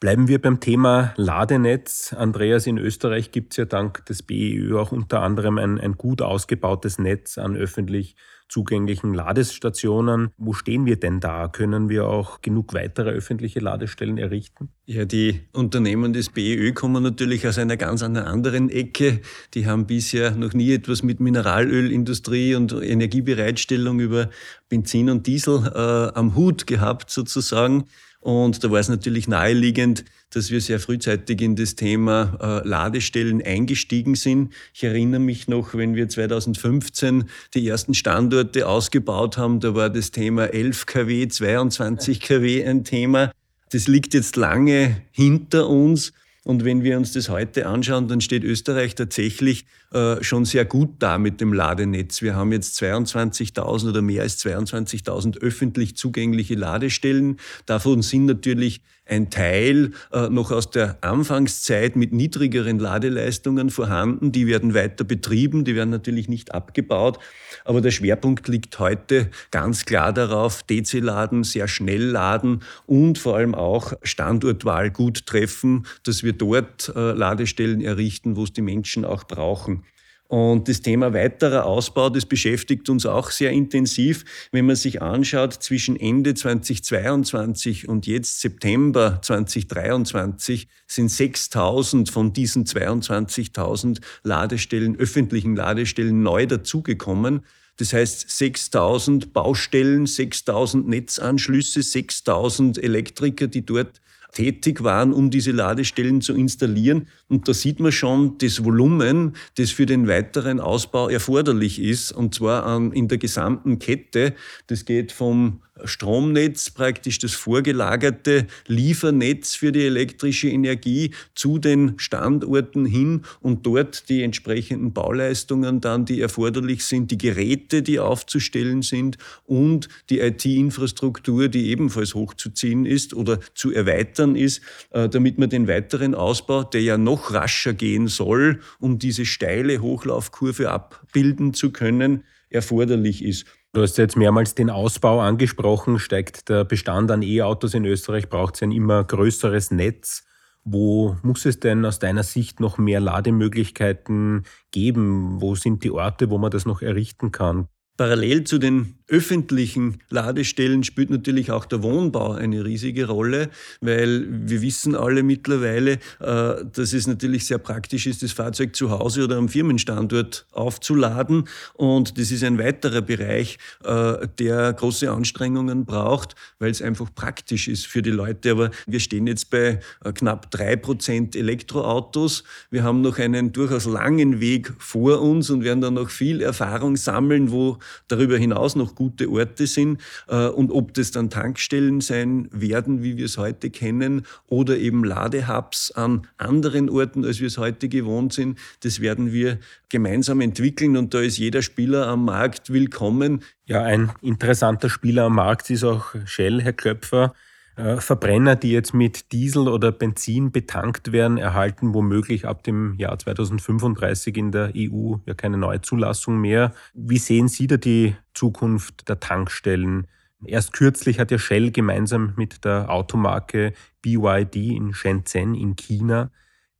Bleiben 0.00 0.28
wir 0.28 0.40
beim 0.40 0.60
Thema 0.60 1.14
Ladenetz. 1.16 2.12
Andreas, 2.12 2.66
in 2.66 2.78
Österreich 2.78 3.30
gibt 3.30 3.52
es 3.52 3.58
ja 3.58 3.64
dank 3.64 4.04
des 4.06 4.22
BEÖ 4.22 4.78
auch 4.78 4.92
unter 4.92 5.22
anderem 5.22 5.58
ein, 5.58 5.78
ein 5.78 5.92
gut 5.92 6.20
ausgebautes 6.20 6.98
Netz 6.98 7.38
an 7.38 7.56
öffentlich 7.56 8.16
zugänglichen 8.48 9.14
Ladestationen. 9.14 10.30
Wo 10.36 10.52
stehen 10.52 10.86
wir 10.86 10.96
denn 10.96 11.20
da? 11.20 11.48
Können 11.48 11.88
wir 11.88 12.06
auch 12.06 12.40
genug 12.40 12.74
weitere 12.74 13.10
öffentliche 13.10 13.60
Ladestellen 13.60 14.18
errichten? 14.18 14.68
Ja, 14.86 15.04
die 15.04 15.40
Unternehmen 15.52 16.12
des 16.12 16.28
BEÖ 16.28 16.72
kommen 16.72 17.02
natürlich 17.02 17.46
aus 17.46 17.58
einer 17.58 17.76
ganz 17.76 18.02
anderen 18.02 18.68
Ecke. 18.68 19.20
Die 19.54 19.66
haben 19.66 19.86
bisher 19.86 20.32
noch 20.32 20.52
nie 20.52 20.72
etwas 20.72 21.02
mit 21.02 21.20
Mineralölindustrie 21.20 22.54
und 22.54 22.72
Energiebereitstellung 22.72 24.00
über 24.00 24.28
Benzin 24.68 25.10
und 25.10 25.26
Diesel 25.26 25.72
äh, 25.74 26.18
am 26.18 26.36
Hut 26.36 26.66
gehabt, 26.66 27.10
sozusagen. 27.10 27.84
Und 28.24 28.64
da 28.64 28.70
war 28.70 28.80
es 28.80 28.88
natürlich 28.88 29.28
naheliegend, 29.28 30.02
dass 30.30 30.50
wir 30.50 30.62
sehr 30.62 30.80
frühzeitig 30.80 31.42
in 31.42 31.56
das 31.56 31.76
Thema 31.76 32.62
äh, 32.64 32.66
Ladestellen 32.66 33.42
eingestiegen 33.44 34.14
sind. 34.14 34.54
Ich 34.72 34.82
erinnere 34.82 35.20
mich 35.20 35.46
noch, 35.46 35.74
wenn 35.74 35.94
wir 35.94 36.08
2015 36.08 37.24
die 37.52 37.68
ersten 37.68 37.92
Standorte 37.92 38.66
ausgebaut 38.66 39.36
haben, 39.36 39.60
da 39.60 39.74
war 39.74 39.90
das 39.90 40.10
Thema 40.10 40.46
11 40.46 40.86
kW, 40.86 41.28
22 41.28 42.22
kW 42.22 42.64
ein 42.64 42.84
Thema. 42.84 43.30
Das 43.72 43.88
liegt 43.88 44.14
jetzt 44.14 44.36
lange 44.36 45.02
hinter 45.12 45.68
uns. 45.68 46.14
Und 46.44 46.64
wenn 46.64 46.82
wir 46.82 46.96
uns 46.96 47.12
das 47.12 47.28
heute 47.28 47.66
anschauen, 47.66 48.08
dann 48.08 48.22
steht 48.22 48.42
Österreich 48.42 48.94
tatsächlich 48.94 49.66
äh, 49.94 50.22
schon 50.22 50.44
sehr 50.44 50.64
gut 50.64 50.90
da 50.98 51.18
mit 51.18 51.40
dem 51.40 51.52
Ladenetz. 51.52 52.20
Wir 52.20 52.34
haben 52.34 52.52
jetzt 52.52 52.80
22.000 52.82 53.90
oder 53.90 54.02
mehr 54.02 54.22
als 54.22 54.44
22.000 54.44 55.38
öffentlich 55.38 55.96
zugängliche 55.96 56.54
Ladestellen. 56.54 57.38
Davon 57.66 58.02
sind 58.02 58.26
natürlich 58.26 58.82
ein 59.06 59.30
Teil 59.30 59.92
äh, 60.12 60.28
noch 60.28 60.50
aus 60.50 60.70
der 60.70 60.96
Anfangszeit 61.02 61.94
mit 61.94 62.12
niedrigeren 62.12 62.78
Ladeleistungen 62.78 63.70
vorhanden. 63.70 64.32
Die 64.32 64.46
werden 64.46 64.74
weiter 64.74 65.04
betrieben, 65.04 65.64
die 65.64 65.76
werden 65.76 65.90
natürlich 65.90 66.28
nicht 66.28 66.54
abgebaut. 66.54 67.18
Aber 67.64 67.80
der 67.80 67.90
Schwerpunkt 67.90 68.48
liegt 68.48 68.78
heute 68.78 69.30
ganz 69.50 69.84
klar 69.84 70.12
darauf, 70.12 70.62
DC-Laden, 70.62 71.44
sehr 71.44 71.68
schnell 71.68 72.02
laden 72.02 72.62
und 72.86 73.18
vor 73.18 73.36
allem 73.36 73.54
auch 73.54 73.92
Standortwahl 74.02 74.90
gut 74.90 75.26
treffen, 75.26 75.86
dass 76.04 76.22
wir 76.22 76.32
dort 76.32 76.92
äh, 76.94 77.12
Ladestellen 77.12 77.80
errichten, 77.80 78.36
wo 78.36 78.44
es 78.44 78.52
die 78.52 78.62
Menschen 78.62 79.04
auch 79.04 79.24
brauchen. 79.24 79.83
Und 80.28 80.68
das 80.68 80.80
Thema 80.80 81.12
weiterer 81.12 81.66
Ausbau, 81.66 82.08
das 82.08 82.24
beschäftigt 82.24 82.88
uns 82.88 83.04
auch 83.04 83.30
sehr 83.30 83.50
intensiv. 83.50 84.24
Wenn 84.52 84.66
man 84.66 84.74
sich 84.74 85.02
anschaut, 85.02 85.52
zwischen 85.52 85.96
Ende 85.96 86.34
2022 86.34 87.88
und 87.88 88.06
jetzt 88.06 88.40
September 88.40 89.20
2023 89.22 90.66
sind 90.86 91.10
6000 91.10 92.10
von 92.10 92.32
diesen 92.32 92.64
22.000 92.64 94.00
Ladestellen, 94.22 94.96
öffentlichen 94.96 95.56
Ladestellen 95.56 96.22
neu 96.22 96.46
dazugekommen. 96.46 97.42
Das 97.76 97.92
heißt 97.92 98.30
6000 98.30 99.32
Baustellen, 99.32 100.06
6000 100.06 100.88
Netzanschlüsse, 100.88 101.82
6000 101.82 102.82
Elektriker, 102.82 103.46
die 103.48 103.66
dort 103.66 104.00
tätig 104.34 104.82
waren, 104.82 105.12
um 105.12 105.30
diese 105.30 105.52
Ladestellen 105.52 106.20
zu 106.20 106.34
installieren. 106.34 107.08
Und 107.34 107.48
da 107.48 107.52
sieht 107.52 107.80
man 107.80 107.90
schon 107.90 108.38
das 108.38 108.62
Volumen, 108.62 109.34
das 109.56 109.72
für 109.72 109.86
den 109.86 110.06
weiteren 110.06 110.60
Ausbau 110.60 111.08
erforderlich 111.08 111.80
ist, 111.80 112.12
und 112.12 112.32
zwar 112.32 112.80
in 112.92 113.08
der 113.08 113.18
gesamten 113.18 113.80
Kette. 113.80 114.34
Das 114.68 114.84
geht 114.84 115.10
vom 115.10 115.60
Stromnetz, 115.82 116.70
praktisch 116.70 117.18
das 117.18 117.32
vorgelagerte 117.32 118.46
Liefernetz 118.68 119.56
für 119.56 119.72
die 119.72 119.84
elektrische 119.84 120.48
Energie 120.48 121.10
zu 121.34 121.58
den 121.58 121.94
Standorten 121.96 122.86
hin 122.86 123.22
und 123.40 123.66
dort 123.66 124.08
die 124.08 124.22
entsprechenden 124.22 124.92
Bauleistungen 124.92 125.80
dann, 125.80 126.04
die 126.04 126.20
erforderlich 126.20 126.84
sind, 126.84 127.10
die 127.10 127.18
Geräte, 127.18 127.82
die 127.82 127.98
aufzustellen 127.98 128.82
sind 128.82 129.18
und 129.46 129.88
die 130.10 130.20
IT-Infrastruktur, 130.20 131.48
die 131.48 131.70
ebenfalls 131.70 132.14
hochzuziehen 132.14 132.86
ist 132.86 133.12
oder 133.12 133.40
zu 133.54 133.72
erweitern 133.72 134.36
ist, 134.36 134.62
äh, 134.90 135.08
damit 135.08 135.38
man 135.38 135.50
den 135.50 135.66
weiteren 135.66 136.14
Ausbau, 136.14 136.62
der 136.62 136.82
ja 136.82 136.98
noch 136.98 137.23
rascher 137.32 137.72
gehen 137.72 138.08
soll, 138.08 138.60
um 138.80 138.98
diese 138.98 139.24
steile 139.24 139.80
Hochlaufkurve 139.80 140.70
abbilden 140.70 141.54
zu 141.54 141.70
können, 141.72 142.24
erforderlich 142.50 143.24
ist. 143.24 143.46
Du 143.72 143.82
hast 143.82 143.98
jetzt 143.98 144.16
mehrmals 144.16 144.54
den 144.54 144.70
Ausbau 144.70 145.20
angesprochen. 145.20 145.98
Steigt 145.98 146.48
der 146.48 146.64
Bestand 146.64 147.10
an 147.10 147.22
E-Autos 147.22 147.74
in 147.74 147.84
Österreich, 147.84 148.28
braucht 148.28 148.54
es 148.54 148.62
ein 148.62 148.70
immer 148.70 149.02
größeres 149.02 149.70
Netz. 149.72 150.24
Wo 150.62 151.16
muss 151.22 151.44
es 151.44 151.60
denn 151.60 151.84
aus 151.84 151.98
deiner 151.98 152.22
Sicht 152.22 152.60
noch 152.60 152.78
mehr 152.78 153.00
Lademöglichkeiten 153.00 154.44
geben? 154.70 155.40
Wo 155.40 155.54
sind 155.56 155.84
die 155.84 155.90
Orte, 155.90 156.30
wo 156.30 156.38
man 156.38 156.50
das 156.50 156.64
noch 156.64 156.82
errichten 156.82 157.32
kann? 157.32 157.68
Parallel 157.96 158.42
zu 158.44 158.58
den 158.58 158.94
öffentlichen 159.06 159.98
Ladestellen 160.08 160.82
spielt 160.82 161.10
natürlich 161.10 161.50
auch 161.50 161.66
der 161.66 161.82
Wohnbau 161.82 162.32
eine 162.32 162.64
riesige 162.64 163.06
Rolle, 163.06 163.50
weil 163.80 164.26
wir 164.28 164.62
wissen 164.62 164.96
alle 164.96 165.22
mittlerweile, 165.22 165.92
äh, 166.20 166.64
dass 166.72 166.92
es 166.94 167.06
natürlich 167.06 167.46
sehr 167.46 167.58
praktisch 167.58 168.06
ist, 168.06 168.22
das 168.22 168.32
Fahrzeug 168.32 168.74
zu 168.74 168.90
Hause 168.90 169.24
oder 169.24 169.36
am 169.36 169.48
Firmenstandort 169.48 170.46
aufzuladen. 170.52 171.44
Und 171.74 172.18
das 172.18 172.30
ist 172.30 172.42
ein 172.42 172.58
weiterer 172.58 173.02
Bereich, 173.02 173.58
äh, 173.84 174.26
der 174.38 174.72
große 174.72 175.10
Anstrengungen 175.10 175.84
braucht, 175.84 176.34
weil 176.58 176.70
es 176.70 176.80
einfach 176.80 177.14
praktisch 177.14 177.68
ist 177.68 177.86
für 177.86 178.00
die 178.00 178.10
Leute. 178.10 178.52
Aber 178.52 178.70
wir 178.86 179.00
stehen 179.00 179.26
jetzt 179.26 179.50
bei 179.50 179.80
äh, 180.02 180.12
knapp 180.12 180.50
drei 180.50 180.76
Prozent 180.76 181.36
Elektroautos. 181.36 182.42
Wir 182.70 182.82
haben 182.82 183.02
noch 183.02 183.18
einen 183.18 183.52
durchaus 183.52 183.84
langen 183.84 184.40
Weg 184.40 184.72
vor 184.78 185.20
uns 185.20 185.50
und 185.50 185.62
werden 185.62 185.82
dann 185.82 185.94
noch 185.94 186.08
viel 186.08 186.40
Erfahrung 186.40 186.96
sammeln, 186.96 187.50
wo 187.50 187.78
darüber 188.08 188.36
hinaus 188.38 188.76
noch 188.76 188.94
gute 188.94 189.30
Orte 189.30 189.66
sind 189.66 190.00
äh, 190.28 190.46
und 190.46 190.70
ob 190.70 190.94
das 190.94 191.10
dann 191.10 191.30
Tankstellen 191.30 192.00
sein 192.00 192.48
werden, 192.50 193.02
wie 193.02 193.16
wir 193.16 193.26
es 193.26 193.38
heute 193.38 193.70
kennen, 193.70 194.22
oder 194.46 194.76
eben 194.76 195.04
Ladehubs 195.04 195.90
an 195.92 196.26
anderen 196.38 196.90
Orten, 196.90 197.24
als 197.24 197.40
wir 197.40 197.46
es 197.46 197.58
heute 197.58 197.88
gewohnt 197.88 198.32
sind, 198.32 198.58
das 198.80 199.00
werden 199.00 199.32
wir 199.32 199.58
gemeinsam 199.88 200.40
entwickeln 200.40 200.96
und 200.96 201.14
da 201.14 201.20
ist 201.20 201.38
jeder 201.38 201.62
Spieler 201.62 202.06
am 202.06 202.24
Markt 202.24 202.72
willkommen. 202.72 203.42
Ja, 203.66 203.82
ein 203.82 204.12
interessanter 204.22 204.90
Spieler 204.90 205.24
am 205.24 205.36
Markt 205.36 205.70
ist 205.70 205.84
auch 205.84 206.14
Shell, 206.24 206.60
Herr 206.62 206.72
Klöpfer. 206.72 207.34
Äh, 207.76 207.96
Verbrenner, 207.96 208.54
die 208.54 208.70
jetzt 208.70 208.94
mit 208.94 209.32
Diesel 209.32 209.68
oder 209.68 209.90
Benzin 209.90 210.52
betankt 210.52 211.10
werden, 211.12 211.38
erhalten 211.38 211.92
womöglich 211.92 212.46
ab 212.46 212.62
dem 212.62 212.94
Jahr 212.98 213.18
2035 213.18 214.36
in 214.36 214.52
der 214.52 214.72
EU 214.76 215.16
ja 215.26 215.34
keine 215.34 215.56
neue 215.56 215.80
Zulassung 215.80 216.40
mehr. 216.40 216.72
Wie 216.94 217.18
sehen 217.18 217.48
Sie 217.48 217.66
da 217.66 217.76
die 217.76 218.14
Zukunft 218.32 219.08
der 219.08 219.18
Tankstellen? 219.18 220.06
Erst 220.46 220.72
kürzlich 220.72 221.18
hat 221.18 221.30
ja 221.30 221.38
Shell 221.38 221.72
gemeinsam 221.72 222.34
mit 222.36 222.64
der 222.64 222.90
Automarke 222.90 223.72
BYD 224.02 224.56
in 224.56 224.94
Shenzhen 224.94 225.54
in 225.54 225.74
China 225.74 226.30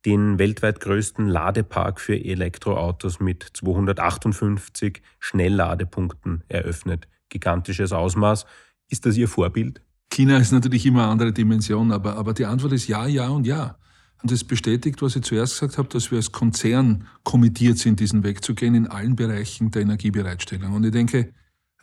den 0.05 0.37
weltweit 0.37 0.79
größten 0.79 1.27
Ladepark 1.27 1.99
für 1.99 2.15
Elektroautos 2.15 3.19
mit 3.19 3.43
258 3.53 5.01
Schnellladepunkten 5.19 6.43
eröffnet. 6.47 7.07
Gigantisches 7.29 7.91
Ausmaß. 7.91 8.45
Ist 8.87 9.05
das 9.05 9.17
Ihr 9.17 9.27
Vorbild? 9.27 9.81
China 10.15 10.37
ist 10.37 10.53
natürlich 10.53 10.85
immer 10.85 11.03
eine 11.03 11.11
andere 11.11 11.33
Dimension, 11.33 11.91
aber, 11.91 12.15
aber 12.15 12.33
die 12.33 12.45
Antwort 12.45 12.71
ist 12.71 12.87
ja, 12.87 13.05
ja 13.05 13.27
und 13.27 13.45
ja. 13.45 13.75
Und 14.21 14.31
das 14.31 14.45
bestätigt, 14.45 15.01
was 15.01 15.17
ich 15.17 15.23
zuerst 15.23 15.59
gesagt 15.59 15.77
habe, 15.77 15.89
dass 15.89 16.09
wir 16.09 16.17
als 16.17 16.31
Konzern 16.31 17.05
kommittiert 17.23 17.77
sind, 17.79 17.99
diesen 17.99 18.23
Weg 18.23 18.41
zu 18.41 18.55
gehen 18.55 18.75
in 18.75 18.87
allen 18.87 19.17
Bereichen 19.17 19.71
der 19.71 19.81
Energiebereitstellung. 19.81 20.71
Und 20.71 20.85
ich 20.85 20.93
denke, 20.93 21.33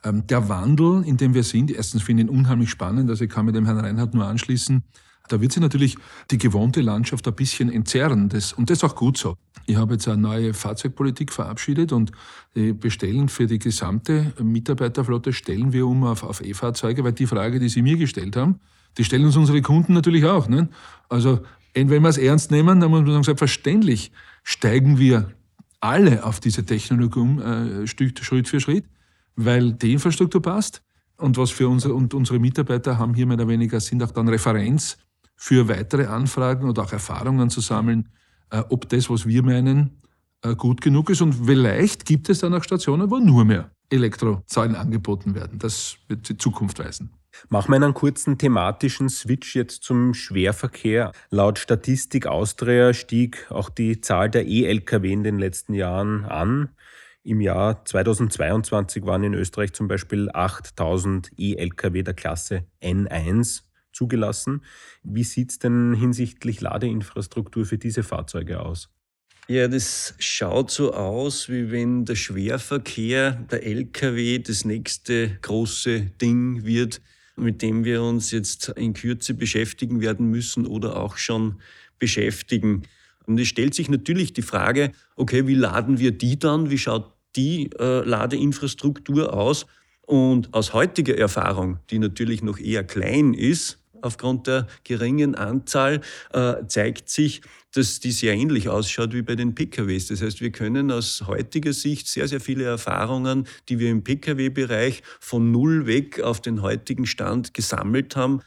ähm, 0.02 0.26
der 0.26 0.48
Wandel, 0.48 1.04
in 1.04 1.18
dem 1.18 1.34
wir 1.34 1.42
sind, 1.42 1.70
erstens 1.70 2.02
finde 2.02 2.22
ich 2.22 2.30
ihn 2.30 2.34
unheimlich 2.34 2.70
spannend, 2.70 3.10
also 3.10 3.22
ich 3.22 3.30
kann 3.30 3.44
mit 3.44 3.54
dem 3.54 3.66
Herrn 3.66 3.78
Reinhardt 3.78 4.14
nur 4.14 4.26
anschließen, 4.26 4.82
da 5.28 5.40
wird 5.40 5.52
sich 5.52 5.62
natürlich 5.62 5.96
die 6.30 6.38
gewohnte 6.38 6.80
Landschaft 6.80 7.26
ein 7.26 7.34
bisschen 7.34 7.70
entzerren. 7.70 8.28
Das, 8.28 8.52
und 8.52 8.70
das 8.70 8.78
ist 8.78 8.84
auch 8.84 8.94
gut 8.94 9.16
so. 9.16 9.36
Ich 9.66 9.76
habe 9.76 9.94
jetzt 9.94 10.08
eine 10.08 10.20
neue 10.20 10.54
Fahrzeugpolitik 10.54 11.32
verabschiedet 11.32 11.92
und 11.92 12.12
bestellen 12.80 13.28
für 13.28 13.46
die 13.46 13.58
gesamte 13.58 14.32
Mitarbeiterflotte, 14.42 15.32
stellen 15.32 15.72
wir 15.72 15.86
um 15.86 16.04
auf, 16.04 16.22
auf 16.22 16.40
E-Fahrzeuge, 16.40 17.04
weil 17.04 17.12
die 17.12 17.26
Frage, 17.26 17.60
die 17.60 17.68
Sie 17.68 17.82
mir 17.82 17.96
gestellt 17.96 18.36
haben, 18.36 18.60
die 18.98 19.04
stellen 19.04 19.24
uns 19.24 19.36
unsere 19.36 19.62
Kunden 19.62 19.94
natürlich 19.94 20.24
auch. 20.24 20.48
Ne? 20.48 20.68
Also 21.08 21.40
wenn 21.74 21.88
wir 21.88 22.04
es 22.04 22.18
ernst 22.18 22.50
nehmen, 22.50 22.80
dann 22.80 22.90
muss 22.90 23.02
man 23.02 23.12
sagen, 23.12 23.24
selbstverständlich 23.24 24.12
steigen 24.42 24.98
wir 24.98 25.32
alle 25.80 26.24
auf 26.24 26.40
diese 26.40 26.64
Technologie 26.64 27.18
um, 27.18 27.40
äh, 27.40 27.86
Schritt 27.86 28.48
für 28.48 28.60
Schritt, 28.60 28.84
weil 29.36 29.72
die 29.72 29.92
Infrastruktur 29.92 30.42
passt. 30.42 30.82
Und 31.16 31.36
was 31.36 31.50
für 31.50 31.68
unsere, 31.68 31.94
und 31.94 32.14
unsere 32.14 32.38
Mitarbeiter 32.38 32.98
haben 32.98 33.14
hier 33.14 33.26
mehr 33.26 33.36
oder 33.36 33.48
weniger, 33.48 33.80
sind 33.80 34.02
auch 34.02 34.10
dann 34.10 34.28
Referenz 34.28 34.98
für 35.42 35.68
weitere 35.68 36.06
Anfragen 36.06 36.68
oder 36.68 36.84
auch 36.84 36.92
Erfahrungen 36.92 37.50
zu 37.50 37.60
sammeln, 37.60 38.10
äh, 38.50 38.62
ob 38.68 38.88
das, 38.88 39.10
was 39.10 39.26
wir 39.26 39.42
meinen, 39.42 40.00
äh, 40.42 40.54
gut 40.54 40.80
genug 40.80 41.10
ist. 41.10 41.20
Und 41.20 41.32
vielleicht 41.32 42.06
gibt 42.06 42.28
es 42.28 42.38
dann 42.38 42.54
auch 42.54 42.62
Stationen, 42.62 43.10
wo 43.10 43.16
nur 43.16 43.44
mehr 43.44 43.72
Elektrozahlen 43.90 44.76
angeboten 44.76 45.34
werden. 45.34 45.58
Das 45.58 45.96
wird 46.06 46.28
die 46.28 46.36
Zukunft 46.36 46.78
weisen. 46.78 47.10
Machen 47.48 47.72
wir 47.72 47.76
einen 47.76 47.92
kurzen 47.92 48.38
thematischen 48.38 49.08
Switch 49.08 49.56
jetzt 49.56 49.82
zum 49.82 50.14
Schwerverkehr. 50.14 51.10
Laut 51.30 51.58
Statistik 51.58 52.28
Austria 52.28 52.94
stieg 52.94 53.50
auch 53.50 53.68
die 53.68 54.00
Zahl 54.00 54.30
der 54.30 54.46
E-Lkw 54.46 55.12
in 55.12 55.24
den 55.24 55.40
letzten 55.40 55.74
Jahren 55.74 56.24
an. 56.24 56.68
Im 57.24 57.40
Jahr 57.40 57.84
2022 57.84 59.04
waren 59.04 59.24
in 59.24 59.34
Österreich 59.34 59.72
zum 59.72 59.88
Beispiel 59.88 60.30
8000 60.32 61.32
E-Lkw 61.36 62.04
der 62.04 62.14
Klasse 62.14 62.64
N1 62.80 63.62
zugelassen. 63.92 64.62
Wie 65.02 65.24
sieht 65.24 65.50
es 65.50 65.58
denn 65.58 65.94
hinsichtlich 65.94 66.60
Ladeinfrastruktur 66.60 67.64
für 67.64 67.78
diese 67.78 68.02
Fahrzeuge 68.02 68.60
aus? 68.60 68.88
Ja, 69.48 69.66
das 69.66 70.14
schaut 70.18 70.70
so 70.70 70.94
aus, 70.94 71.48
wie 71.48 71.72
wenn 71.72 72.04
der 72.04 72.14
Schwerverkehr, 72.14 73.32
der 73.50 73.66
Lkw, 73.66 74.38
das 74.38 74.64
nächste 74.64 75.36
große 75.42 76.00
Ding 76.22 76.64
wird, 76.64 77.00
mit 77.34 77.60
dem 77.60 77.84
wir 77.84 78.02
uns 78.02 78.30
jetzt 78.30 78.68
in 78.76 78.94
Kürze 78.94 79.34
beschäftigen 79.34 80.00
werden 80.00 80.26
müssen 80.30 80.64
oder 80.64 80.96
auch 80.96 81.16
schon 81.16 81.60
beschäftigen. 81.98 82.84
Und 83.26 83.38
es 83.40 83.48
stellt 83.48 83.74
sich 83.74 83.88
natürlich 83.88 84.32
die 84.32 84.42
Frage, 84.42 84.92
okay, 85.16 85.46
wie 85.46 85.54
laden 85.54 85.98
wir 85.98 86.12
die 86.12 86.38
dann? 86.38 86.70
Wie 86.70 86.78
schaut 86.78 87.12
die 87.34 87.70
äh, 87.78 88.04
Ladeinfrastruktur 88.04 89.34
aus? 89.34 89.66
Und 90.06 90.54
aus 90.54 90.72
heutiger 90.72 91.16
Erfahrung, 91.16 91.78
die 91.90 91.98
natürlich 91.98 92.42
noch 92.42 92.58
eher 92.58 92.84
klein 92.84 93.34
ist, 93.34 93.81
aufgrund 94.02 94.46
der 94.46 94.66
geringen 94.84 95.34
Anzahl 95.34 96.00
äh, 96.32 96.54
zeigt 96.66 97.08
sich, 97.08 97.42
dass 97.74 98.00
die 98.00 98.12
sehr 98.12 98.34
ähnlich 98.34 98.68
ausschaut 98.68 99.14
wie 99.14 99.22
bei 99.22 99.34
den 99.34 99.54
PKWs. 99.54 100.08
Das 100.08 100.22
heißt, 100.22 100.40
wir 100.40 100.52
können 100.52 100.90
aus 100.90 101.24
heutiger 101.26 101.72
Sicht 101.72 102.06
sehr, 102.06 102.28
sehr 102.28 102.40
viele 102.40 102.64
Erfahrungen, 102.64 103.46
die 103.68 103.78
wir 103.78 103.90
im 103.90 104.04
Pkw-Bereich 104.04 105.02
von 105.20 105.50
null 105.50 105.86
weg 105.86 106.20
auf 106.20 106.40
den 106.40 106.62
heutigen 106.62 107.06
Stand 107.06 107.54
gesammelt 107.54 108.14
haben, 108.14 108.42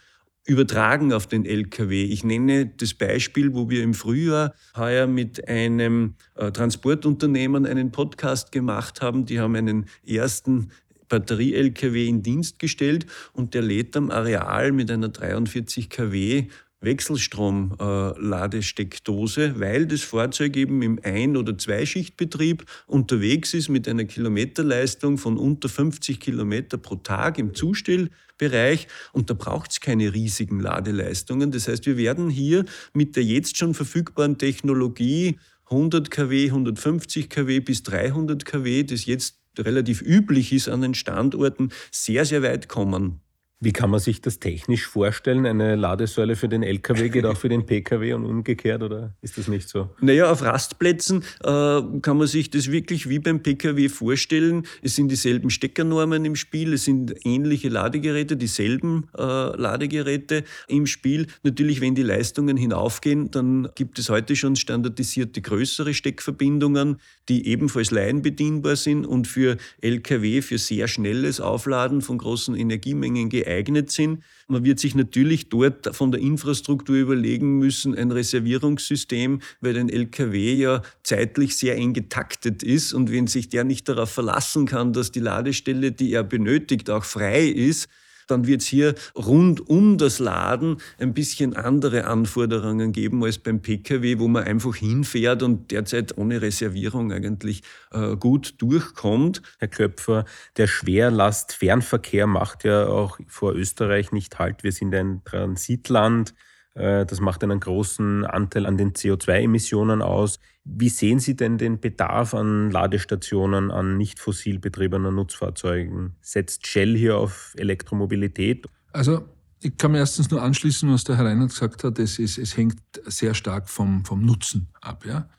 übertragen 0.45 1.11
auf 1.11 1.25
den 1.25 1.43
Lkw. 1.43 2.03
Ich 2.03 2.23
nenne 2.23 2.67
das 2.67 2.93
Beispiel, 2.93 3.55
wo 3.55 3.69
wir 3.69 3.81
im 3.81 3.95
Frühjahr 3.95 4.53
heuer 4.77 5.07
mit 5.07 5.47
einem 5.47 6.15
äh, 6.35 6.51
Transportunternehmen 6.51 7.65
einen 7.65 7.91
Podcast 7.91 8.51
gemacht 8.51 9.01
haben. 9.01 9.25
Die 9.25 9.39
haben 9.39 9.55
einen 9.55 9.87
ersten 10.05 10.71
Batterie-Lkw 11.15 12.07
in 12.07 12.23
Dienst 12.23 12.59
gestellt 12.59 13.05
und 13.31 13.53
der 13.53 13.61
lädt 13.61 13.95
am 13.95 14.11
Areal 14.11 14.73
mit 14.73 14.91
einer 14.91 15.07
43 15.07 15.89
kW 15.89 16.47
Wechselstrom-Ladesteckdose, 16.81 19.57
weil 19.59 19.85
das 19.87 20.01
Fahrzeug 20.01 20.57
eben 20.57 20.81
im 20.81 20.99
Ein- 21.01 21.37
oder 21.37 21.57
Zweischichtbetrieb 21.57 22.65
unterwegs 22.85 23.53
ist 23.53 23.69
mit 23.69 23.87
einer 23.87 24.03
Kilometerleistung 24.03 25.17
von 25.17 25.37
unter 25.37 25.69
50 25.69 26.19
Kilometer 26.19 26.77
pro 26.77 26.95
Tag 26.95 27.39
im 27.39 27.53
Zustellbereich 27.53 28.89
und 29.13 29.29
da 29.29 29.35
braucht 29.35 29.71
es 29.71 29.79
keine 29.79 30.13
riesigen 30.13 30.59
Ladeleistungen. 30.59 31.51
Das 31.51 31.69
heißt, 31.69 31.85
wir 31.85 31.95
werden 31.95 32.29
hier 32.29 32.65
mit 32.93 33.15
der 33.15 33.23
jetzt 33.23 33.57
schon 33.57 33.73
verfügbaren 33.73 34.37
Technologie 34.37 35.39
100 35.69 36.11
kW, 36.11 36.49
150 36.49 37.29
kW 37.29 37.61
bis 37.61 37.83
300 37.83 38.43
kW, 38.45 38.83
das 38.83 39.05
jetzt 39.05 39.44
relativ 39.59 40.01
üblich 40.01 40.53
ist 40.53 40.69
an 40.69 40.81
den 40.81 40.93
Standorten, 40.93 41.71
sehr, 41.91 42.25
sehr 42.25 42.43
weit 42.43 42.67
kommen. 42.67 43.21
Wie 43.65 43.73
kann 43.73 43.89
man 43.89 43.99
sich 43.99 44.21
das 44.21 44.37
technisch 44.37 44.85
vorstellen? 44.85 45.47
Eine 45.47 45.75
Ladesäule 45.75 46.35
für 46.35 46.47
den 46.47 46.61
LKW 46.61 47.09
geht 47.09 47.25
auch 47.25 47.35
für 47.35 47.49
den 47.49 47.65
PKW 47.65 48.13
und 48.13 48.23
umgekehrt 48.23 48.83
oder 48.83 49.15
ist 49.23 49.39
das 49.39 49.47
nicht 49.47 49.67
so? 49.67 49.89
Naja, 49.99 50.31
auf 50.31 50.43
Rastplätzen 50.43 51.23
äh, 51.43 51.81
kann 52.03 52.17
man 52.17 52.27
sich 52.27 52.51
das 52.51 52.69
wirklich 52.69 53.09
wie 53.09 53.17
beim 53.17 53.41
PKW 53.41 53.89
vorstellen. 53.89 54.67
Es 54.83 54.95
sind 54.95 55.07
dieselben 55.07 55.49
Steckernormen 55.49 56.25
im 56.25 56.35
Spiel, 56.35 56.73
es 56.73 56.85
sind 56.85 57.15
ähnliche 57.25 57.69
Ladegeräte, 57.69 58.37
dieselben 58.37 59.07
äh, 59.17 59.23
Ladegeräte 59.23 60.43
im 60.67 60.85
Spiel. 60.85 61.25
Natürlich, 61.41 61.81
wenn 61.81 61.95
die 61.95 62.03
Leistungen 62.03 62.57
hinaufgehen, 62.57 63.31
dann 63.31 63.69
gibt 63.73 63.97
es 63.97 64.11
heute 64.11 64.35
schon 64.35 64.55
standardisierte 64.55 65.41
größere 65.41 65.95
Steckverbindungen, 65.95 66.97
die 67.29 67.47
ebenfalls 67.47 67.89
laienbedienbar 67.89 68.75
sind 68.75 69.07
und 69.07 69.27
für 69.27 69.57
LKW 69.81 70.43
für 70.43 70.59
sehr 70.59 70.87
schnelles 70.87 71.41
Aufladen 71.41 72.03
von 72.03 72.19
großen 72.19 72.53
Energiemengen 72.53 73.29
geeignet 73.29 73.54
geeignet 73.55 73.91
sind. 73.91 74.23
Man 74.47 74.63
wird 74.63 74.79
sich 74.79 74.95
natürlich 74.95 75.49
dort 75.49 75.95
von 75.95 76.11
der 76.11 76.21
Infrastruktur 76.21 76.95
überlegen 76.95 77.57
müssen, 77.57 77.95
ein 77.95 78.11
Reservierungssystem, 78.11 79.41
weil 79.61 79.77
ein 79.77 79.89
LKW 79.89 80.53
ja 80.53 80.81
zeitlich 81.03 81.57
sehr 81.57 81.75
eng 81.75 81.93
getaktet 81.93 82.63
ist 82.63 82.93
und 82.93 83.11
wenn 83.11 83.27
sich 83.27 83.49
der 83.49 83.63
nicht 83.63 83.87
darauf 83.89 84.11
verlassen 84.11 84.65
kann, 84.65 84.93
dass 84.93 85.11
die 85.11 85.19
Ladestelle, 85.19 85.91
die 85.91 86.13
er 86.13 86.23
benötigt, 86.23 86.89
auch 86.89 87.03
frei 87.03 87.45
ist, 87.47 87.87
dann 88.27 88.47
wird 88.47 88.61
es 88.61 88.67
hier 88.67 88.95
rund 89.15 89.69
um 89.69 89.97
das 89.97 90.19
Laden 90.19 90.77
ein 90.99 91.13
bisschen 91.13 91.55
andere 91.55 92.05
Anforderungen 92.05 92.91
geben 92.91 93.23
als 93.23 93.37
beim 93.37 93.61
Pkw, 93.61 94.19
wo 94.19 94.27
man 94.27 94.43
einfach 94.43 94.75
hinfährt 94.75 95.43
und 95.43 95.71
derzeit 95.71 96.17
ohne 96.17 96.41
Reservierung 96.41 97.11
eigentlich 97.11 97.63
äh, 97.91 98.15
gut 98.15 98.55
durchkommt. 98.61 99.41
Herr 99.59 99.67
Köpfer, 99.67 100.25
der 100.57 100.67
Schwerlastfernverkehr 100.67 102.27
macht 102.27 102.63
ja 102.63 102.87
auch 102.87 103.19
vor 103.27 103.53
Österreich 103.53 104.11
nicht 104.11 104.39
halt. 104.39 104.63
Wir 104.63 104.71
sind 104.71 104.93
ein 104.93 105.21
Transitland. 105.23 106.33
Äh, 106.73 107.05
das 107.05 107.19
macht 107.19 107.43
einen 107.43 107.59
großen 107.59 108.25
Anteil 108.25 108.65
an 108.65 108.77
den 108.77 108.93
CO2-Emissionen 108.93 110.01
aus. 110.01 110.39
Wie 110.67 110.89
sehen 110.89 111.19
Sie 111.19 111.35
denn 111.35 111.59
den 111.59 111.79
Bedarf 111.79 112.33
an 112.33 112.71
Ladestationen, 112.71 113.69
an 113.69 113.97
nicht 113.97 114.19
fossil 114.19 114.57
betriebenen 114.57 115.13
Nutzfahrzeugen? 115.13 116.15
Setzt 116.21 116.65
Shell 116.65 116.97
hier 116.97 117.17
auf 117.17 117.53
Elektromobilität? 117.55 118.65
Also 118.91 119.25
ich 119.61 119.77
kann 119.77 119.91
mir 119.91 119.99
erstens 119.99 120.31
nur 120.31 120.41
anschließen, 120.41 120.91
was 120.91 121.03
der 121.03 121.17
Herr 121.17 121.25
Reinhardt 121.25 121.51
gesagt 121.51 121.83
hat. 121.83 121.99
Es, 121.99 122.17
ist, 122.17 122.39
es 122.39 122.57
hängt 122.57 122.79
sehr 123.05 123.35
stark 123.35 123.69
vom, 123.69 124.05
vom 124.05 124.25
Nutzen 124.25 124.67
ab. 124.81 125.05
Ja? 125.05 125.29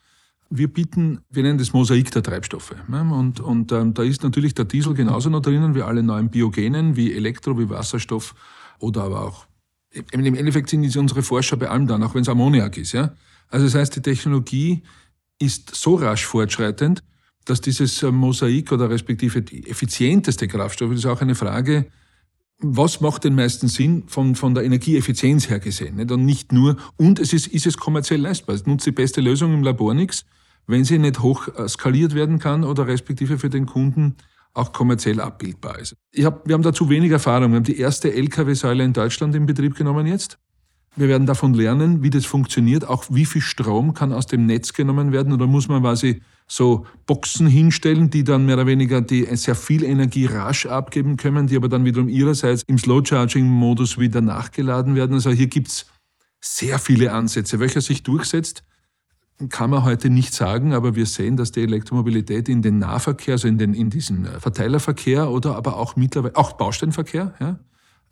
Wir 0.49 0.73
bieten, 0.73 1.21
wir 1.28 1.42
nennen 1.42 1.59
das 1.59 1.73
Mosaik 1.73 2.12
der 2.12 2.23
Treibstoffe. 2.23 2.76
Und, 2.88 3.40
und 3.40 3.73
ähm, 3.73 3.95
da 3.95 4.04
ist 4.04 4.23
natürlich 4.23 4.54
der 4.54 4.64
Diesel 4.64 4.95
genauso 4.95 5.28
noch 5.28 5.42
drinnen 5.42 5.75
wie 5.75 5.83
alle 5.83 6.04
neuen 6.04 6.30
Biogenen, 6.30 6.95
wie 6.95 7.12
Elektro, 7.12 7.59
wie 7.59 7.68
Wasserstoff 7.68 8.35
oder 8.78 9.02
aber 9.02 9.23
auch 9.23 9.47
im 10.12 10.35
Endeffekt 10.35 10.68
sind 10.68 10.97
unsere 10.97 11.23
Forscher 11.23 11.56
bei 11.56 11.68
allem 11.68 11.87
dann, 11.87 12.02
auch 12.02 12.14
wenn 12.14 12.23
es 12.23 12.28
Ammoniak 12.28 12.76
ist. 12.76 12.92
Ja? 12.92 13.14
Also 13.49 13.66
das 13.66 13.75
heißt, 13.75 13.97
die 13.97 14.02
Technologie 14.02 14.83
ist 15.38 15.75
so 15.75 15.96
rasch 15.96 16.25
fortschreitend, 16.25 17.03
dass 17.44 17.61
dieses 17.61 18.03
äh, 18.03 18.11
Mosaik 18.11 18.72
oder 18.72 18.90
respektive 18.90 19.42
die 19.42 19.68
effizienteste 19.68 20.49
Kraftstoff, 20.49 20.90
das 20.90 21.01
ist 21.01 21.07
auch 21.07 21.20
eine 21.20 21.35
Frage, 21.35 21.87
was 22.59 23.01
macht 23.01 23.25
den 23.25 23.35
meisten 23.35 23.68
Sinn 23.68 24.05
von, 24.07 24.35
von 24.35 24.55
der 24.55 24.64
Energieeffizienz 24.64 25.51
her 25.51 25.61
gesehen? 25.61 25.96
Nicht? 25.96 26.11
Und 26.11 26.25
nicht 26.25 26.53
nur, 26.53 26.77
und 26.96 27.18
es 27.18 27.33
ist, 27.33 27.49
ist 27.49 27.66
es 27.66 27.77
kommerziell 27.77 28.20
leistbar. 28.20 28.55
Es 28.55 28.66
nutzt 28.66 28.87
die 28.87 28.92
beste 28.92 29.20
Lösung 29.20 29.53
im 29.53 29.62
Labor 29.62 29.94
nichts, 29.94 30.25
wenn 30.66 30.85
sie 30.85 30.99
nicht 30.99 31.20
hoch 31.20 31.49
äh, 31.49 31.68
skaliert 31.68 32.14
werden 32.14 32.38
kann 32.38 32.64
oder 32.64 32.87
respektive 32.87 33.38
für 33.38 33.51
den 33.51 33.66
Kunden 33.66 34.16
auch 34.55 34.72
kommerziell 34.72 35.20
abbildbar 35.20 35.79
ist. 35.79 35.94
Ich 36.12 36.25
hab, 36.25 36.46
wir 36.49 36.55
haben 36.55 36.62
dazu 36.62 36.88
wenig 36.88 37.11
Erfahrung. 37.11 37.51
Wir 37.51 37.57
haben 37.57 37.64
die 37.64 37.79
erste 37.79 38.12
Lkw-Säule 38.12 38.85
in 38.85 38.94
Deutschland 38.94 39.35
in 39.35 39.44
Betrieb 39.44 39.75
genommen 39.75 40.07
jetzt. 40.07 40.38
Wir 40.96 41.09
werden 41.09 41.26
davon 41.26 41.52
lernen, 41.52 42.02
wie 42.02 42.11
das 42.11 42.24
funktioniert, 42.24 42.88
auch 42.88 43.04
wie 43.11 43.26
viel 43.26 43.42
Strom 43.42 43.92
kann 43.92 44.12
aus 44.12 44.26
dem 44.26 44.46
Netz 44.46 44.72
genommen 44.72 45.12
werden 45.12 45.32
oder 45.32 45.46
muss 45.46 45.68
man 45.68 45.82
quasi 45.82 46.22
so 46.48 46.87
Boxen 47.06 47.46
hinstellen, 47.46 48.09
die 48.09 48.24
dann 48.24 48.46
mehr 48.46 48.56
oder 48.56 48.66
weniger 48.66 49.02
die 49.02 49.24
sehr 49.37 49.54
viel 49.54 49.85
Energie 49.85 50.26
rasch 50.26 50.64
abgeben 50.64 51.16
können, 51.16 51.48
die 51.48 51.56
aber 51.56 51.68
dann 51.68 51.85
wiederum 51.85 52.09
ihrerseits 52.09 52.62
im 52.66 52.78
Slow-Charging-Modus 52.78 53.98
wieder 53.98 54.22
nachgeladen 54.22 54.94
werden. 54.94 55.14
Also 55.14 55.30
hier 55.30 55.48
gibt's 55.48 55.87
sehr 56.40 56.78
viele 56.78 57.12
Ansätze. 57.12 57.61
Welcher 57.61 57.80
sich 57.80 58.02
durchsetzt, 58.02 58.62
kann 59.50 59.70
man 59.70 59.85
heute 59.85 60.09
nicht 60.09 60.32
sagen, 60.32 60.72
aber 60.72 60.94
wir 60.94 61.04
sehen, 61.04 61.37
dass 61.37 61.52
die 61.52 61.62
Elektromobilität 61.62 62.48
in 62.48 62.62
den 62.62 62.78
Nahverkehr, 62.78 63.35
also 63.35 63.48
in, 63.48 63.59
den, 63.59 63.74
in 63.74 63.90
diesen 63.90 64.24
Verteilerverkehr 64.24 65.30
oder 65.30 65.56
aber 65.56 65.76
auch 65.76 65.96
mittlerweile, 65.96 66.37
auch 66.37 66.52
Bausteinverkehr, 66.52 67.35
ja, 67.38 67.59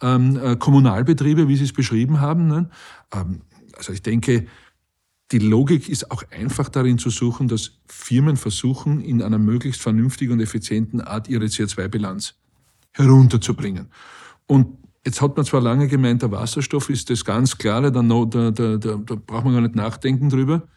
ähm, 0.02 0.38
äh, 0.42 0.56
Kommunalbetriebe, 0.56 1.48
wie 1.48 1.56
Sie 1.56 1.64
es 1.64 1.72
beschrieben 1.72 2.20
haben. 2.20 2.46
Ne? 2.46 2.68
Ähm, 3.12 3.42
also 3.76 3.92
ich 3.92 4.02
denke, 4.02 4.46
die 5.32 5.38
Logik 5.38 5.88
ist 5.88 6.10
auch 6.10 6.22
einfach 6.30 6.68
darin 6.68 6.98
zu 6.98 7.10
suchen, 7.10 7.48
dass 7.48 7.78
Firmen 7.86 8.36
versuchen, 8.36 9.00
in 9.00 9.22
einer 9.22 9.38
möglichst 9.38 9.80
vernünftigen 9.80 10.34
und 10.34 10.40
effizienten 10.40 11.00
Art 11.00 11.28
ihre 11.28 11.46
CO2-Bilanz 11.46 12.34
herunterzubringen. 12.92 13.88
Und 14.46 14.78
jetzt 15.04 15.20
hat 15.20 15.36
man 15.36 15.46
zwar 15.46 15.60
lange 15.60 15.88
gemeint, 15.88 16.22
der 16.22 16.30
Wasserstoff 16.30 16.90
ist 16.90 17.10
das 17.10 17.24
ganz 17.24 17.56
klare, 17.56 17.90
da, 17.90 18.02
da, 18.02 18.50
da, 18.50 18.76
da 18.76 18.96
braucht 18.96 19.44
man 19.44 19.54
gar 19.54 19.62
nicht 19.62 19.74
nachdenken 19.74 20.28
drüber. 20.28 20.68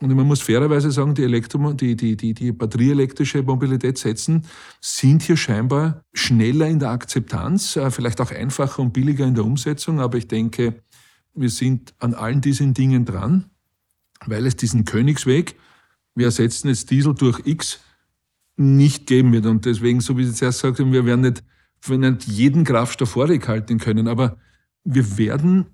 Und 0.00 0.14
man 0.14 0.26
muss 0.26 0.42
fairerweise 0.42 0.90
sagen, 0.90 1.14
die, 1.14 1.22
Elektro 1.22 1.72
die, 1.72 1.96
die, 1.96 2.16
die, 2.16 2.34
die 2.34 2.52
batterieelektrische 2.52 3.42
Mobilitätssätzen 3.42 4.44
sind 4.80 5.22
hier 5.22 5.36
scheinbar 5.36 6.02
schneller 6.12 6.66
in 6.66 6.80
der 6.80 6.90
Akzeptanz, 6.90 7.76
äh, 7.76 7.90
vielleicht 7.90 8.20
auch 8.20 8.30
einfacher 8.30 8.82
und 8.82 8.92
billiger 8.92 9.26
in 9.26 9.34
der 9.34 9.44
Umsetzung. 9.44 10.00
Aber 10.00 10.18
ich 10.18 10.26
denke, 10.26 10.82
wir 11.34 11.50
sind 11.50 11.94
an 11.98 12.14
allen 12.14 12.40
diesen 12.40 12.74
Dingen 12.74 13.04
dran, 13.04 13.46
weil 14.26 14.46
es 14.46 14.56
diesen 14.56 14.84
Königsweg, 14.84 15.56
wir 16.14 16.26
ersetzen 16.26 16.68
jetzt 16.68 16.90
Diesel 16.90 17.14
durch 17.14 17.40
X, 17.44 17.80
nicht 18.56 19.06
geben 19.06 19.32
wird. 19.32 19.46
Und 19.46 19.64
deswegen, 19.64 20.00
so 20.00 20.16
wie 20.16 20.24
Sie 20.24 20.34
zuerst 20.34 20.62
gesagt 20.62 20.80
haben, 20.80 20.92
wir 20.92 21.06
werden 21.06 21.22
nicht, 21.22 21.42
wir 21.82 21.98
nicht 21.98 22.26
jeden 22.26 22.64
Kraftstoff 22.64 23.10
vorhalten 23.10 23.78
können, 23.78 24.08
aber 24.08 24.36
wir 24.84 25.18
werden 25.18 25.66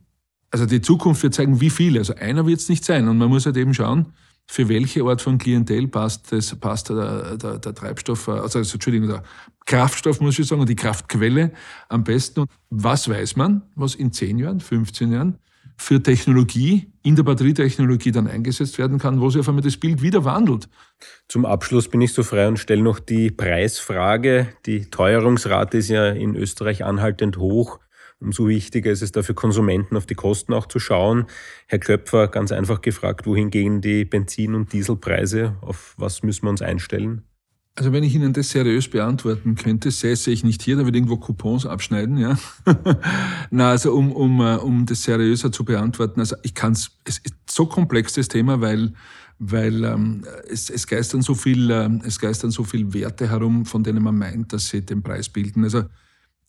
also 0.50 0.66
die 0.66 0.80
Zukunft 0.80 1.22
wird 1.22 1.34
zeigen, 1.34 1.60
wie 1.60 1.70
viele. 1.70 2.00
Also 2.00 2.14
einer 2.14 2.46
wird 2.46 2.60
es 2.60 2.68
nicht 2.68 2.84
sein. 2.84 3.08
Und 3.08 3.18
man 3.18 3.28
muss 3.28 3.46
halt 3.46 3.56
eben 3.56 3.74
schauen, 3.74 4.12
für 4.46 4.68
welche 4.68 5.04
Art 5.04 5.22
von 5.22 5.38
Klientel 5.38 5.86
passt, 5.86 6.32
das, 6.32 6.54
passt 6.56 6.88
der, 6.88 7.36
der, 7.36 7.58
der 7.58 7.74
Treibstoff, 7.74 8.28
also, 8.28 8.58
also 8.58 8.74
Entschuldigung, 8.74 9.08
der 9.08 9.22
Kraftstoff, 9.64 10.20
muss 10.20 10.38
ich 10.38 10.46
sagen, 10.48 10.60
und 10.60 10.68
die 10.68 10.76
Kraftquelle 10.76 11.52
am 11.88 12.02
besten. 12.02 12.40
Und 12.40 12.50
was 12.68 13.08
weiß 13.08 13.36
man, 13.36 13.62
was 13.76 13.94
in 13.94 14.12
10 14.12 14.38
Jahren, 14.38 14.58
15 14.58 15.12
Jahren 15.12 15.38
für 15.76 16.02
Technologie 16.02 16.92
in 17.02 17.16
der 17.16 17.22
Batterietechnologie 17.22 18.10
dann 18.10 18.26
eingesetzt 18.26 18.76
werden 18.76 18.98
kann, 18.98 19.20
wo 19.20 19.30
sich 19.30 19.40
auf 19.40 19.48
einmal 19.48 19.62
das 19.62 19.78
Bild 19.78 20.02
wieder 20.02 20.24
wandelt. 20.26 20.68
Zum 21.26 21.46
Abschluss 21.46 21.88
bin 21.88 22.02
ich 22.02 22.12
so 22.12 22.22
frei 22.22 22.48
und 22.48 22.58
stelle 22.58 22.82
noch 22.82 22.98
die 22.98 23.30
Preisfrage. 23.30 24.48
Die 24.66 24.90
Teuerungsrate 24.90 25.78
ist 25.78 25.88
ja 25.88 26.10
in 26.10 26.34
Österreich 26.36 26.84
anhaltend 26.84 27.38
hoch. 27.38 27.78
Umso 28.20 28.48
wichtiger 28.48 28.90
ist 28.90 29.02
es 29.02 29.12
da 29.12 29.22
für 29.22 29.32
Konsumenten 29.32 29.96
auf 29.96 30.04
die 30.04 30.14
Kosten 30.14 30.52
auch 30.52 30.66
zu 30.66 30.78
schauen. 30.78 31.26
Herr 31.66 31.78
Köpfer, 31.78 32.28
ganz 32.28 32.52
einfach 32.52 32.82
gefragt, 32.82 33.26
wohin 33.26 33.50
gehen 33.50 33.80
die 33.80 34.04
Benzin- 34.04 34.54
und 34.54 34.72
Dieselpreise? 34.72 35.56
Auf 35.62 35.94
was 35.96 36.22
müssen 36.22 36.44
wir 36.44 36.50
uns 36.50 36.60
einstellen? 36.60 37.22
Also 37.76 37.92
wenn 37.92 38.02
ich 38.02 38.14
Ihnen 38.14 38.34
das 38.34 38.50
seriös 38.50 38.88
beantworten 38.88 39.54
könnte, 39.54 39.90
säße 39.90 40.30
ich 40.30 40.44
nicht 40.44 40.62
hier, 40.62 40.76
da 40.76 40.84
würde 40.84 40.98
irgendwo 40.98 41.16
Coupons 41.16 41.64
abschneiden, 41.64 42.18
ja. 42.18 42.38
Na, 43.50 43.70
also 43.70 43.94
um, 43.94 44.12
um, 44.12 44.40
äh, 44.40 44.56
um 44.56 44.84
das 44.84 45.02
seriöser 45.02 45.50
zu 45.50 45.64
beantworten, 45.64 46.20
also 46.20 46.36
ich 46.42 46.54
kann 46.54 46.72
es, 46.72 46.90
es 47.04 47.18
ist 47.18 47.34
so 47.48 47.64
komplex 47.64 48.12
das 48.12 48.28
Thema, 48.28 48.60
weil, 48.60 48.92
weil 49.38 49.84
ähm, 49.84 50.26
es, 50.46 50.68
es, 50.68 50.86
geistern 50.86 51.22
so 51.22 51.34
viel, 51.34 51.70
äh, 51.70 51.88
es 52.04 52.18
geistern 52.18 52.50
so 52.50 52.64
viel 52.64 52.92
Werte 52.92 53.30
herum, 53.30 53.64
von 53.64 53.82
denen 53.82 54.02
man 54.02 54.18
meint, 54.18 54.52
dass 54.52 54.68
sie 54.68 54.84
den 54.84 55.02
Preis 55.02 55.30
bilden. 55.30 55.64
Also 55.64 55.84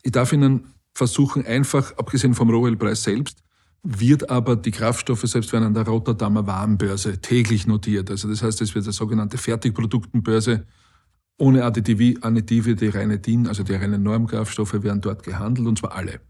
ich 0.04 0.12
darf 0.12 0.34
Ihnen 0.34 0.74
versuchen, 0.94 1.46
einfach, 1.46 1.98
abgesehen 1.98 2.34
vom 2.34 2.50
Rohölpreis 2.50 3.04
selbst, 3.04 3.44
wird 3.84 4.30
aber 4.30 4.56
die 4.56 4.72
Kraftstoffe 4.72 5.24
selbst 5.24 5.52
werden 5.54 5.66
an 5.66 5.74
der 5.74 5.88
Rotterdamer 5.88 6.46
Warenbörse 6.46 7.20
täglich 7.20 7.66
notiert. 7.66 8.12
Also 8.12 8.30
das 8.30 8.44
heißt, 8.44 8.62
es 8.62 8.76
wird 8.76 8.86
eine 8.86 8.94
sogenannte 8.94 9.38
Fertigproduktenbörse 9.38 10.66
ohne 11.38 11.64
Additive, 11.64 12.22
Additive 12.22 12.76
die 12.76 12.90
reine 12.90 13.18
DIN, 13.18 13.48
also 13.48 13.64
die 13.64 13.74
reinen 13.74 14.04
Normkraftstoffe 14.04 14.84
werden 14.84 15.02
dort 15.02 15.24
gehandelt 15.24 15.68
und 15.68 15.80
zwar 15.80 15.94
alle. 15.94 16.22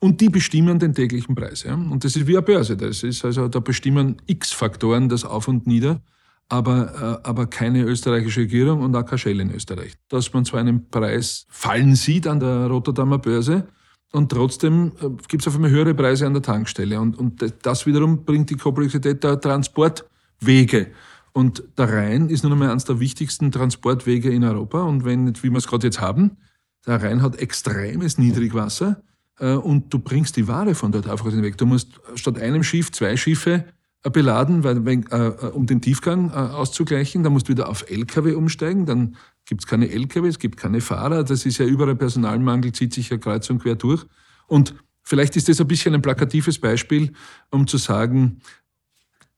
Und 0.00 0.20
die 0.20 0.28
bestimmen 0.28 0.78
den 0.78 0.94
täglichen 0.94 1.34
Preis. 1.34 1.64
Und 1.64 2.04
das 2.04 2.14
ist 2.14 2.28
wie 2.28 2.36
eine 2.36 2.42
Börse. 2.42 2.76
Das 2.76 3.02
ist 3.02 3.24
also, 3.24 3.48
da 3.48 3.58
bestimmen 3.58 4.16
x 4.26 4.52
Faktoren 4.52 5.08
das 5.08 5.24
Auf 5.24 5.48
und 5.48 5.66
Nieder, 5.66 6.00
aber, 6.48 7.20
äh, 7.24 7.28
aber 7.28 7.46
keine 7.46 7.82
österreichische 7.82 8.42
Regierung 8.42 8.80
und 8.80 8.94
auch 8.94 9.04
keine 9.04 9.18
Shell 9.18 9.40
in 9.40 9.52
Österreich. 9.52 9.94
Dass 10.08 10.32
man 10.32 10.44
zwar 10.44 10.60
einen 10.60 10.88
Preis 10.88 11.46
fallen 11.50 11.96
sieht 11.96 12.28
an 12.28 12.38
der 12.38 12.68
Rotterdamer 12.68 13.18
Börse, 13.18 13.66
und 14.12 14.30
trotzdem 14.30 14.92
äh, 15.00 15.08
gibt 15.28 15.42
es 15.42 15.48
auf 15.48 15.54
einmal 15.54 15.70
höhere 15.70 15.94
Preise 15.94 16.26
an 16.26 16.32
der 16.32 16.42
Tankstelle. 16.42 17.00
Und, 17.00 17.18
und 17.18 17.44
das 17.62 17.86
wiederum 17.86 18.24
bringt 18.24 18.50
die 18.50 18.56
Komplexität 18.56 19.22
der 19.22 19.40
Transportwege. 19.40 20.88
Und 21.32 21.62
der 21.76 21.92
Rhein 21.92 22.30
ist 22.30 22.42
nun 22.42 22.52
einmal 22.52 22.70
eines 22.70 22.84
der 22.84 23.00
wichtigsten 23.00 23.52
Transportwege 23.52 24.30
in 24.30 24.44
Europa. 24.44 24.82
Und 24.82 25.04
wenn, 25.04 25.36
wie 25.42 25.50
wir 25.50 25.58
es 25.58 25.66
gerade 25.66 25.86
jetzt 25.86 26.00
haben, 26.00 26.38
der 26.86 27.02
Rhein 27.02 27.22
hat 27.22 27.36
extremes 27.36 28.16
Niedrigwasser 28.16 29.02
äh, 29.38 29.52
und 29.52 29.92
du 29.92 29.98
bringst 29.98 30.36
die 30.36 30.48
Ware 30.48 30.74
von 30.74 30.90
dort 30.90 31.06
einfach 31.06 31.26
weg. 31.26 31.58
Du 31.58 31.66
musst 31.66 32.00
statt 32.14 32.38
einem 32.38 32.62
Schiff 32.62 32.90
zwei 32.92 33.16
Schiffe 33.16 33.66
äh, 34.04 34.10
beladen, 34.10 34.64
weil, 34.64 34.84
wenn, 34.86 35.06
äh, 35.10 35.32
um 35.52 35.66
den 35.66 35.82
Tiefgang 35.82 36.30
äh, 36.30 36.34
auszugleichen. 36.34 37.22
Dann 37.22 37.34
musst 37.34 37.48
du 37.48 37.52
wieder 37.52 37.68
auf 37.68 37.84
Lkw 37.90 38.32
umsteigen. 38.32 38.86
Dann 38.86 39.16
gibt 39.48 39.62
es 39.62 39.66
keine 39.66 39.90
Lkw, 39.90 40.28
es 40.28 40.38
gibt 40.38 40.58
keine 40.58 40.80
Fahrer. 40.80 41.24
Das 41.24 41.46
ist 41.46 41.58
ja 41.58 41.64
überall 41.64 41.96
Personalmangel, 41.96 42.72
zieht 42.72 42.92
sich 42.92 43.08
ja 43.08 43.16
kreuz 43.16 43.48
und 43.48 43.62
quer 43.62 43.76
durch. 43.76 44.04
Und 44.46 44.74
vielleicht 45.02 45.36
ist 45.36 45.48
das 45.48 45.60
ein 45.60 45.66
bisschen 45.66 45.94
ein 45.94 46.02
plakatives 46.02 46.58
Beispiel, 46.58 47.12
um 47.50 47.66
zu 47.66 47.78
sagen, 47.78 48.40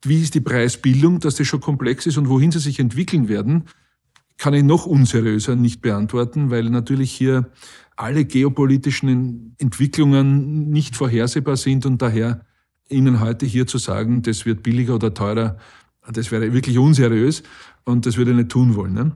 wie 0.02 0.20
ist 0.20 0.34
die 0.34 0.40
Preisbildung, 0.40 1.20
dass 1.20 1.36
das 1.36 1.46
schon 1.46 1.60
komplex 1.60 2.06
ist 2.06 2.18
und 2.18 2.28
wohin 2.28 2.50
sie 2.50 2.58
sich 2.58 2.80
entwickeln 2.80 3.28
werden, 3.28 3.64
kann 4.36 4.54
ich 4.54 4.64
noch 4.64 4.86
unseriöser 4.86 5.54
nicht 5.54 5.80
beantworten, 5.80 6.50
weil 6.50 6.70
natürlich 6.70 7.12
hier 7.12 7.52
alle 7.94 8.24
geopolitischen 8.24 9.54
Entwicklungen 9.58 10.70
nicht 10.70 10.96
vorhersehbar 10.96 11.56
sind 11.56 11.86
und 11.86 12.02
daher 12.02 12.44
Ihnen 12.88 13.20
heute 13.20 13.46
hier 13.46 13.68
zu 13.68 13.78
sagen, 13.78 14.22
das 14.22 14.46
wird 14.46 14.64
billiger 14.64 14.96
oder 14.96 15.14
teurer, 15.14 15.58
das 16.10 16.32
wäre 16.32 16.52
wirklich 16.52 16.78
unseriös 16.78 17.44
und 17.84 18.06
das 18.06 18.16
würde 18.16 18.32
ich 18.32 18.38
nicht 18.38 18.48
tun 18.48 18.74
wollen. 18.74 18.94
Ne? 18.94 19.12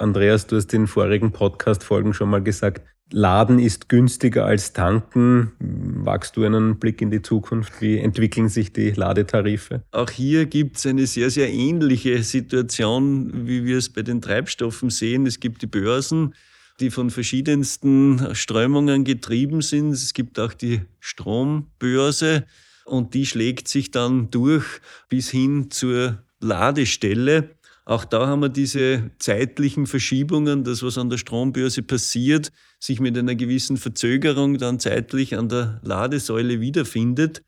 Andreas, 0.00 0.46
du 0.46 0.56
hast 0.56 0.72
in 0.72 0.86
vorigen 0.86 1.30
Podcast-Folgen 1.30 2.14
schon 2.14 2.30
mal 2.30 2.42
gesagt, 2.42 2.80
Laden 3.12 3.58
ist 3.58 3.90
günstiger 3.90 4.46
als 4.46 4.72
tanken. 4.72 5.52
Wagst 5.58 6.38
du 6.38 6.44
einen 6.44 6.78
Blick 6.78 7.02
in 7.02 7.10
die 7.10 7.20
Zukunft? 7.20 7.82
Wie 7.82 7.98
entwickeln 7.98 8.48
sich 8.48 8.72
die 8.72 8.92
Ladetarife? 8.92 9.82
Auch 9.90 10.08
hier 10.08 10.46
gibt 10.46 10.78
es 10.78 10.86
eine 10.86 11.06
sehr, 11.06 11.28
sehr 11.28 11.52
ähnliche 11.52 12.22
Situation, 12.22 13.46
wie 13.46 13.66
wir 13.66 13.76
es 13.76 13.90
bei 13.90 14.00
den 14.00 14.22
Treibstoffen 14.22 14.88
sehen. 14.88 15.26
Es 15.26 15.38
gibt 15.38 15.60
die 15.60 15.66
Börsen, 15.66 16.34
die 16.78 16.88
von 16.88 17.10
verschiedensten 17.10 18.34
Strömungen 18.34 19.04
getrieben 19.04 19.60
sind. 19.60 19.90
Es 19.90 20.14
gibt 20.14 20.38
auch 20.38 20.54
die 20.54 20.80
Strombörse 21.00 22.46
und 22.86 23.12
die 23.12 23.26
schlägt 23.26 23.68
sich 23.68 23.90
dann 23.90 24.30
durch 24.30 24.64
bis 25.10 25.28
hin 25.28 25.70
zur 25.70 26.22
Ladestelle. 26.40 27.50
Auch 27.84 28.04
da 28.04 28.26
haben 28.26 28.40
wir 28.40 28.48
diese 28.48 29.10
zeitlichen 29.18 29.86
Verschiebungen, 29.86 30.64
das, 30.64 30.82
was 30.82 30.98
an 30.98 31.10
der 31.10 31.18
Strombörse 31.18 31.82
passiert, 31.82 32.52
sich 32.78 33.00
mit 33.00 33.16
einer 33.16 33.34
gewissen 33.34 33.76
Verzögerung 33.76 34.58
dann 34.58 34.78
zeitlich 34.78 35.36
an 35.36 35.48
der 35.48 35.80
Ladesäule 35.82 36.60
wiederfindet. 36.60 37.42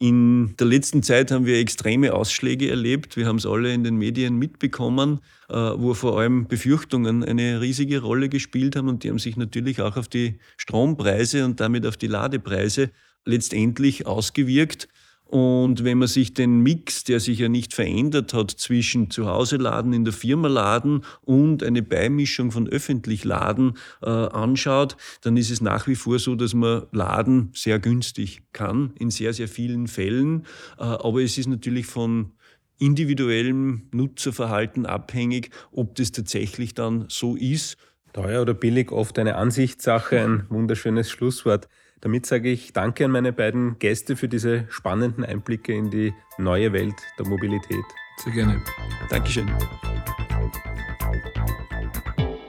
In 0.00 0.54
der 0.56 0.68
letzten 0.68 1.02
Zeit 1.02 1.32
haben 1.32 1.44
wir 1.44 1.58
extreme 1.58 2.14
Ausschläge 2.14 2.70
erlebt. 2.70 3.16
Wir 3.16 3.26
haben 3.26 3.36
es 3.36 3.46
alle 3.46 3.74
in 3.74 3.82
den 3.82 3.96
Medien 3.96 4.36
mitbekommen, 4.36 5.20
äh, 5.48 5.54
wo 5.54 5.92
vor 5.92 6.20
allem 6.20 6.46
Befürchtungen 6.46 7.24
eine 7.24 7.60
riesige 7.60 8.00
Rolle 8.00 8.28
gespielt 8.28 8.76
haben 8.76 8.88
und 8.88 9.02
die 9.02 9.10
haben 9.10 9.18
sich 9.18 9.36
natürlich 9.36 9.80
auch 9.80 9.96
auf 9.96 10.06
die 10.06 10.38
Strompreise 10.56 11.44
und 11.44 11.58
damit 11.58 11.84
auf 11.84 11.96
die 11.96 12.06
Ladepreise 12.06 12.90
letztendlich 13.24 14.06
ausgewirkt. 14.06 14.86
Und 15.28 15.84
wenn 15.84 15.98
man 15.98 16.08
sich 16.08 16.32
den 16.32 16.60
Mix, 16.60 17.04
der 17.04 17.20
sich 17.20 17.38
ja 17.38 17.50
nicht 17.50 17.74
verändert 17.74 18.32
hat, 18.32 18.50
zwischen 18.50 19.10
Zuhause 19.10 19.58
laden, 19.58 19.92
in 19.92 20.06
der 20.06 20.14
Firma 20.14 20.48
laden 20.48 21.02
und 21.20 21.62
eine 21.62 21.82
Beimischung 21.82 22.50
von 22.50 22.66
öffentlich 22.66 23.24
laden 23.24 23.74
äh, 24.00 24.08
anschaut, 24.08 24.96
dann 25.20 25.36
ist 25.36 25.50
es 25.50 25.60
nach 25.60 25.86
wie 25.86 25.96
vor 25.96 26.18
so, 26.18 26.34
dass 26.34 26.54
man 26.54 26.86
laden 26.92 27.50
sehr 27.52 27.78
günstig 27.78 28.40
kann, 28.54 28.94
in 28.98 29.10
sehr, 29.10 29.34
sehr 29.34 29.48
vielen 29.48 29.86
Fällen. 29.86 30.46
Äh, 30.78 30.84
aber 30.84 31.20
es 31.22 31.36
ist 31.36 31.46
natürlich 31.46 31.84
von 31.84 32.32
individuellem 32.78 33.82
Nutzerverhalten 33.92 34.86
abhängig, 34.86 35.50
ob 35.72 35.94
das 35.96 36.10
tatsächlich 36.10 36.72
dann 36.72 37.04
so 37.08 37.36
ist. 37.36 37.76
Teuer 38.14 38.40
oder 38.40 38.54
billig, 38.54 38.90
oft 38.92 39.18
eine 39.18 39.36
Ansichtssache, 39.36 40.20
ein 40.20 40.46
wunderschönes 40.48 41.10
Schlusswort. 41.10 41.68
Damit 42.00 42.26
sage 42.26 42.50
ich 42.50 42.72
Danke 42.72 43.04
an 43.04 43.10
meine 43.10 43.32
beiden 43.32 43.78
Gäste 43.78 44.16
für 44.16 44.28
diese 44.28 44.66
spannenden 44.68 45.24
Einblicke 45.24 45.74
in 45.74 45.90
die 45.90 46.14
neue 46.38 46.72
Welt 46.72 46.94
der 47.18 47.26
Mobilität. 47.26 47.84
Sehr 48.18 48.32
gerne. 48.32 48.62
Dankeschön. 49.10 49.50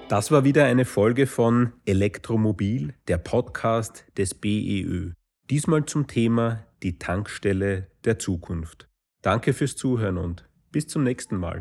Das 0.08 0.32
war 0.32 0.44
wieder 0.44 0.66
eine 0.66 0.86
Folge 0.86 1.28
von 1.28 1.74
Elektromobil, 1.86 2.96
der 3.08 3.18
Podcast 3.20 4.06
des 4.18 4.34
BEÖ. 4.34 5.12
Diesmal 5.50 5.86
zum 5.86 6.08
Thema 6.08 6.66
die 6.82 6.98
Tankstelle 6.98 7.88
der 8.06 8.18
Zukunft. 8.20 8.88
Danke 9.22 9.54
fürs 9.54 9.76
Zuhören 9.76 10.18
und 10.18 10.48
bis 10.72 10.88
zum 10.88 11.04
nächsten 11.04 11.38
Mal. 11.38 11.60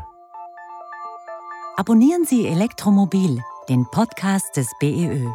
Abonnieren 1.76 2.24
Sie 2.24 2.46
Elektromobil, 2.46 3.38
den 3.68 3.84
Podcast 3.90 4.56
des 4.56 4.68
BEÖ. 4.80 5.28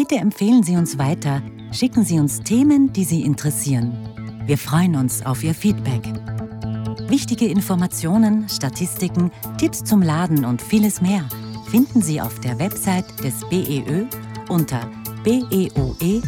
Bitte 0.00 0.16
empfehlen 0.16 0.62
Sie 0.62 0.76
uns 0.76 0.96
weiter, 0.96 1.42
schicken 1.72 2.04
Sie 2.04 2.18
uns 2.18 2.40
Themen, 2.40 2.90
die 2.90 3.04
Sie 3.04 3.20
interessieren. 3.20 3.92
Wir 4.46 4.56
freuen 4.56 4.96
uns 4.96 5.26
auf 5.26 5.44
Ihr 5.44 5.54
Feedback. 5.54 6.00
Wichtige 7.10 7.46
Informationen, 7.48 8.48
Statistiken, 8.48 9.30
Tipps 9.58 9.84
zum 9.84 10.00
Laden 10.00 10.46
und 10.46 10.62
vieles 10.62 11.02
mehr 11.02 11.28
finden 11.70 12.00
Sie 12.00 12.18
auf 12.18 12.40
der 12.40 12.58
Website 12.58 13.04
des 13.22 13.46
BEÖ 13.50 14.06
unter 14.48 14.88
beoe.at. 15.22 16.22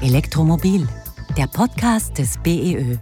Elektromobil, 0.00 0.88
der 1.36 1.46
Podcast 1.46 2.18
des 2.18 2.38
BEÖ. 2.38 2.96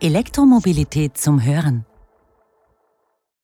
Elektromobilität 0.00 1.18
zum 1.18 1.44
Hören. 1.44 1.84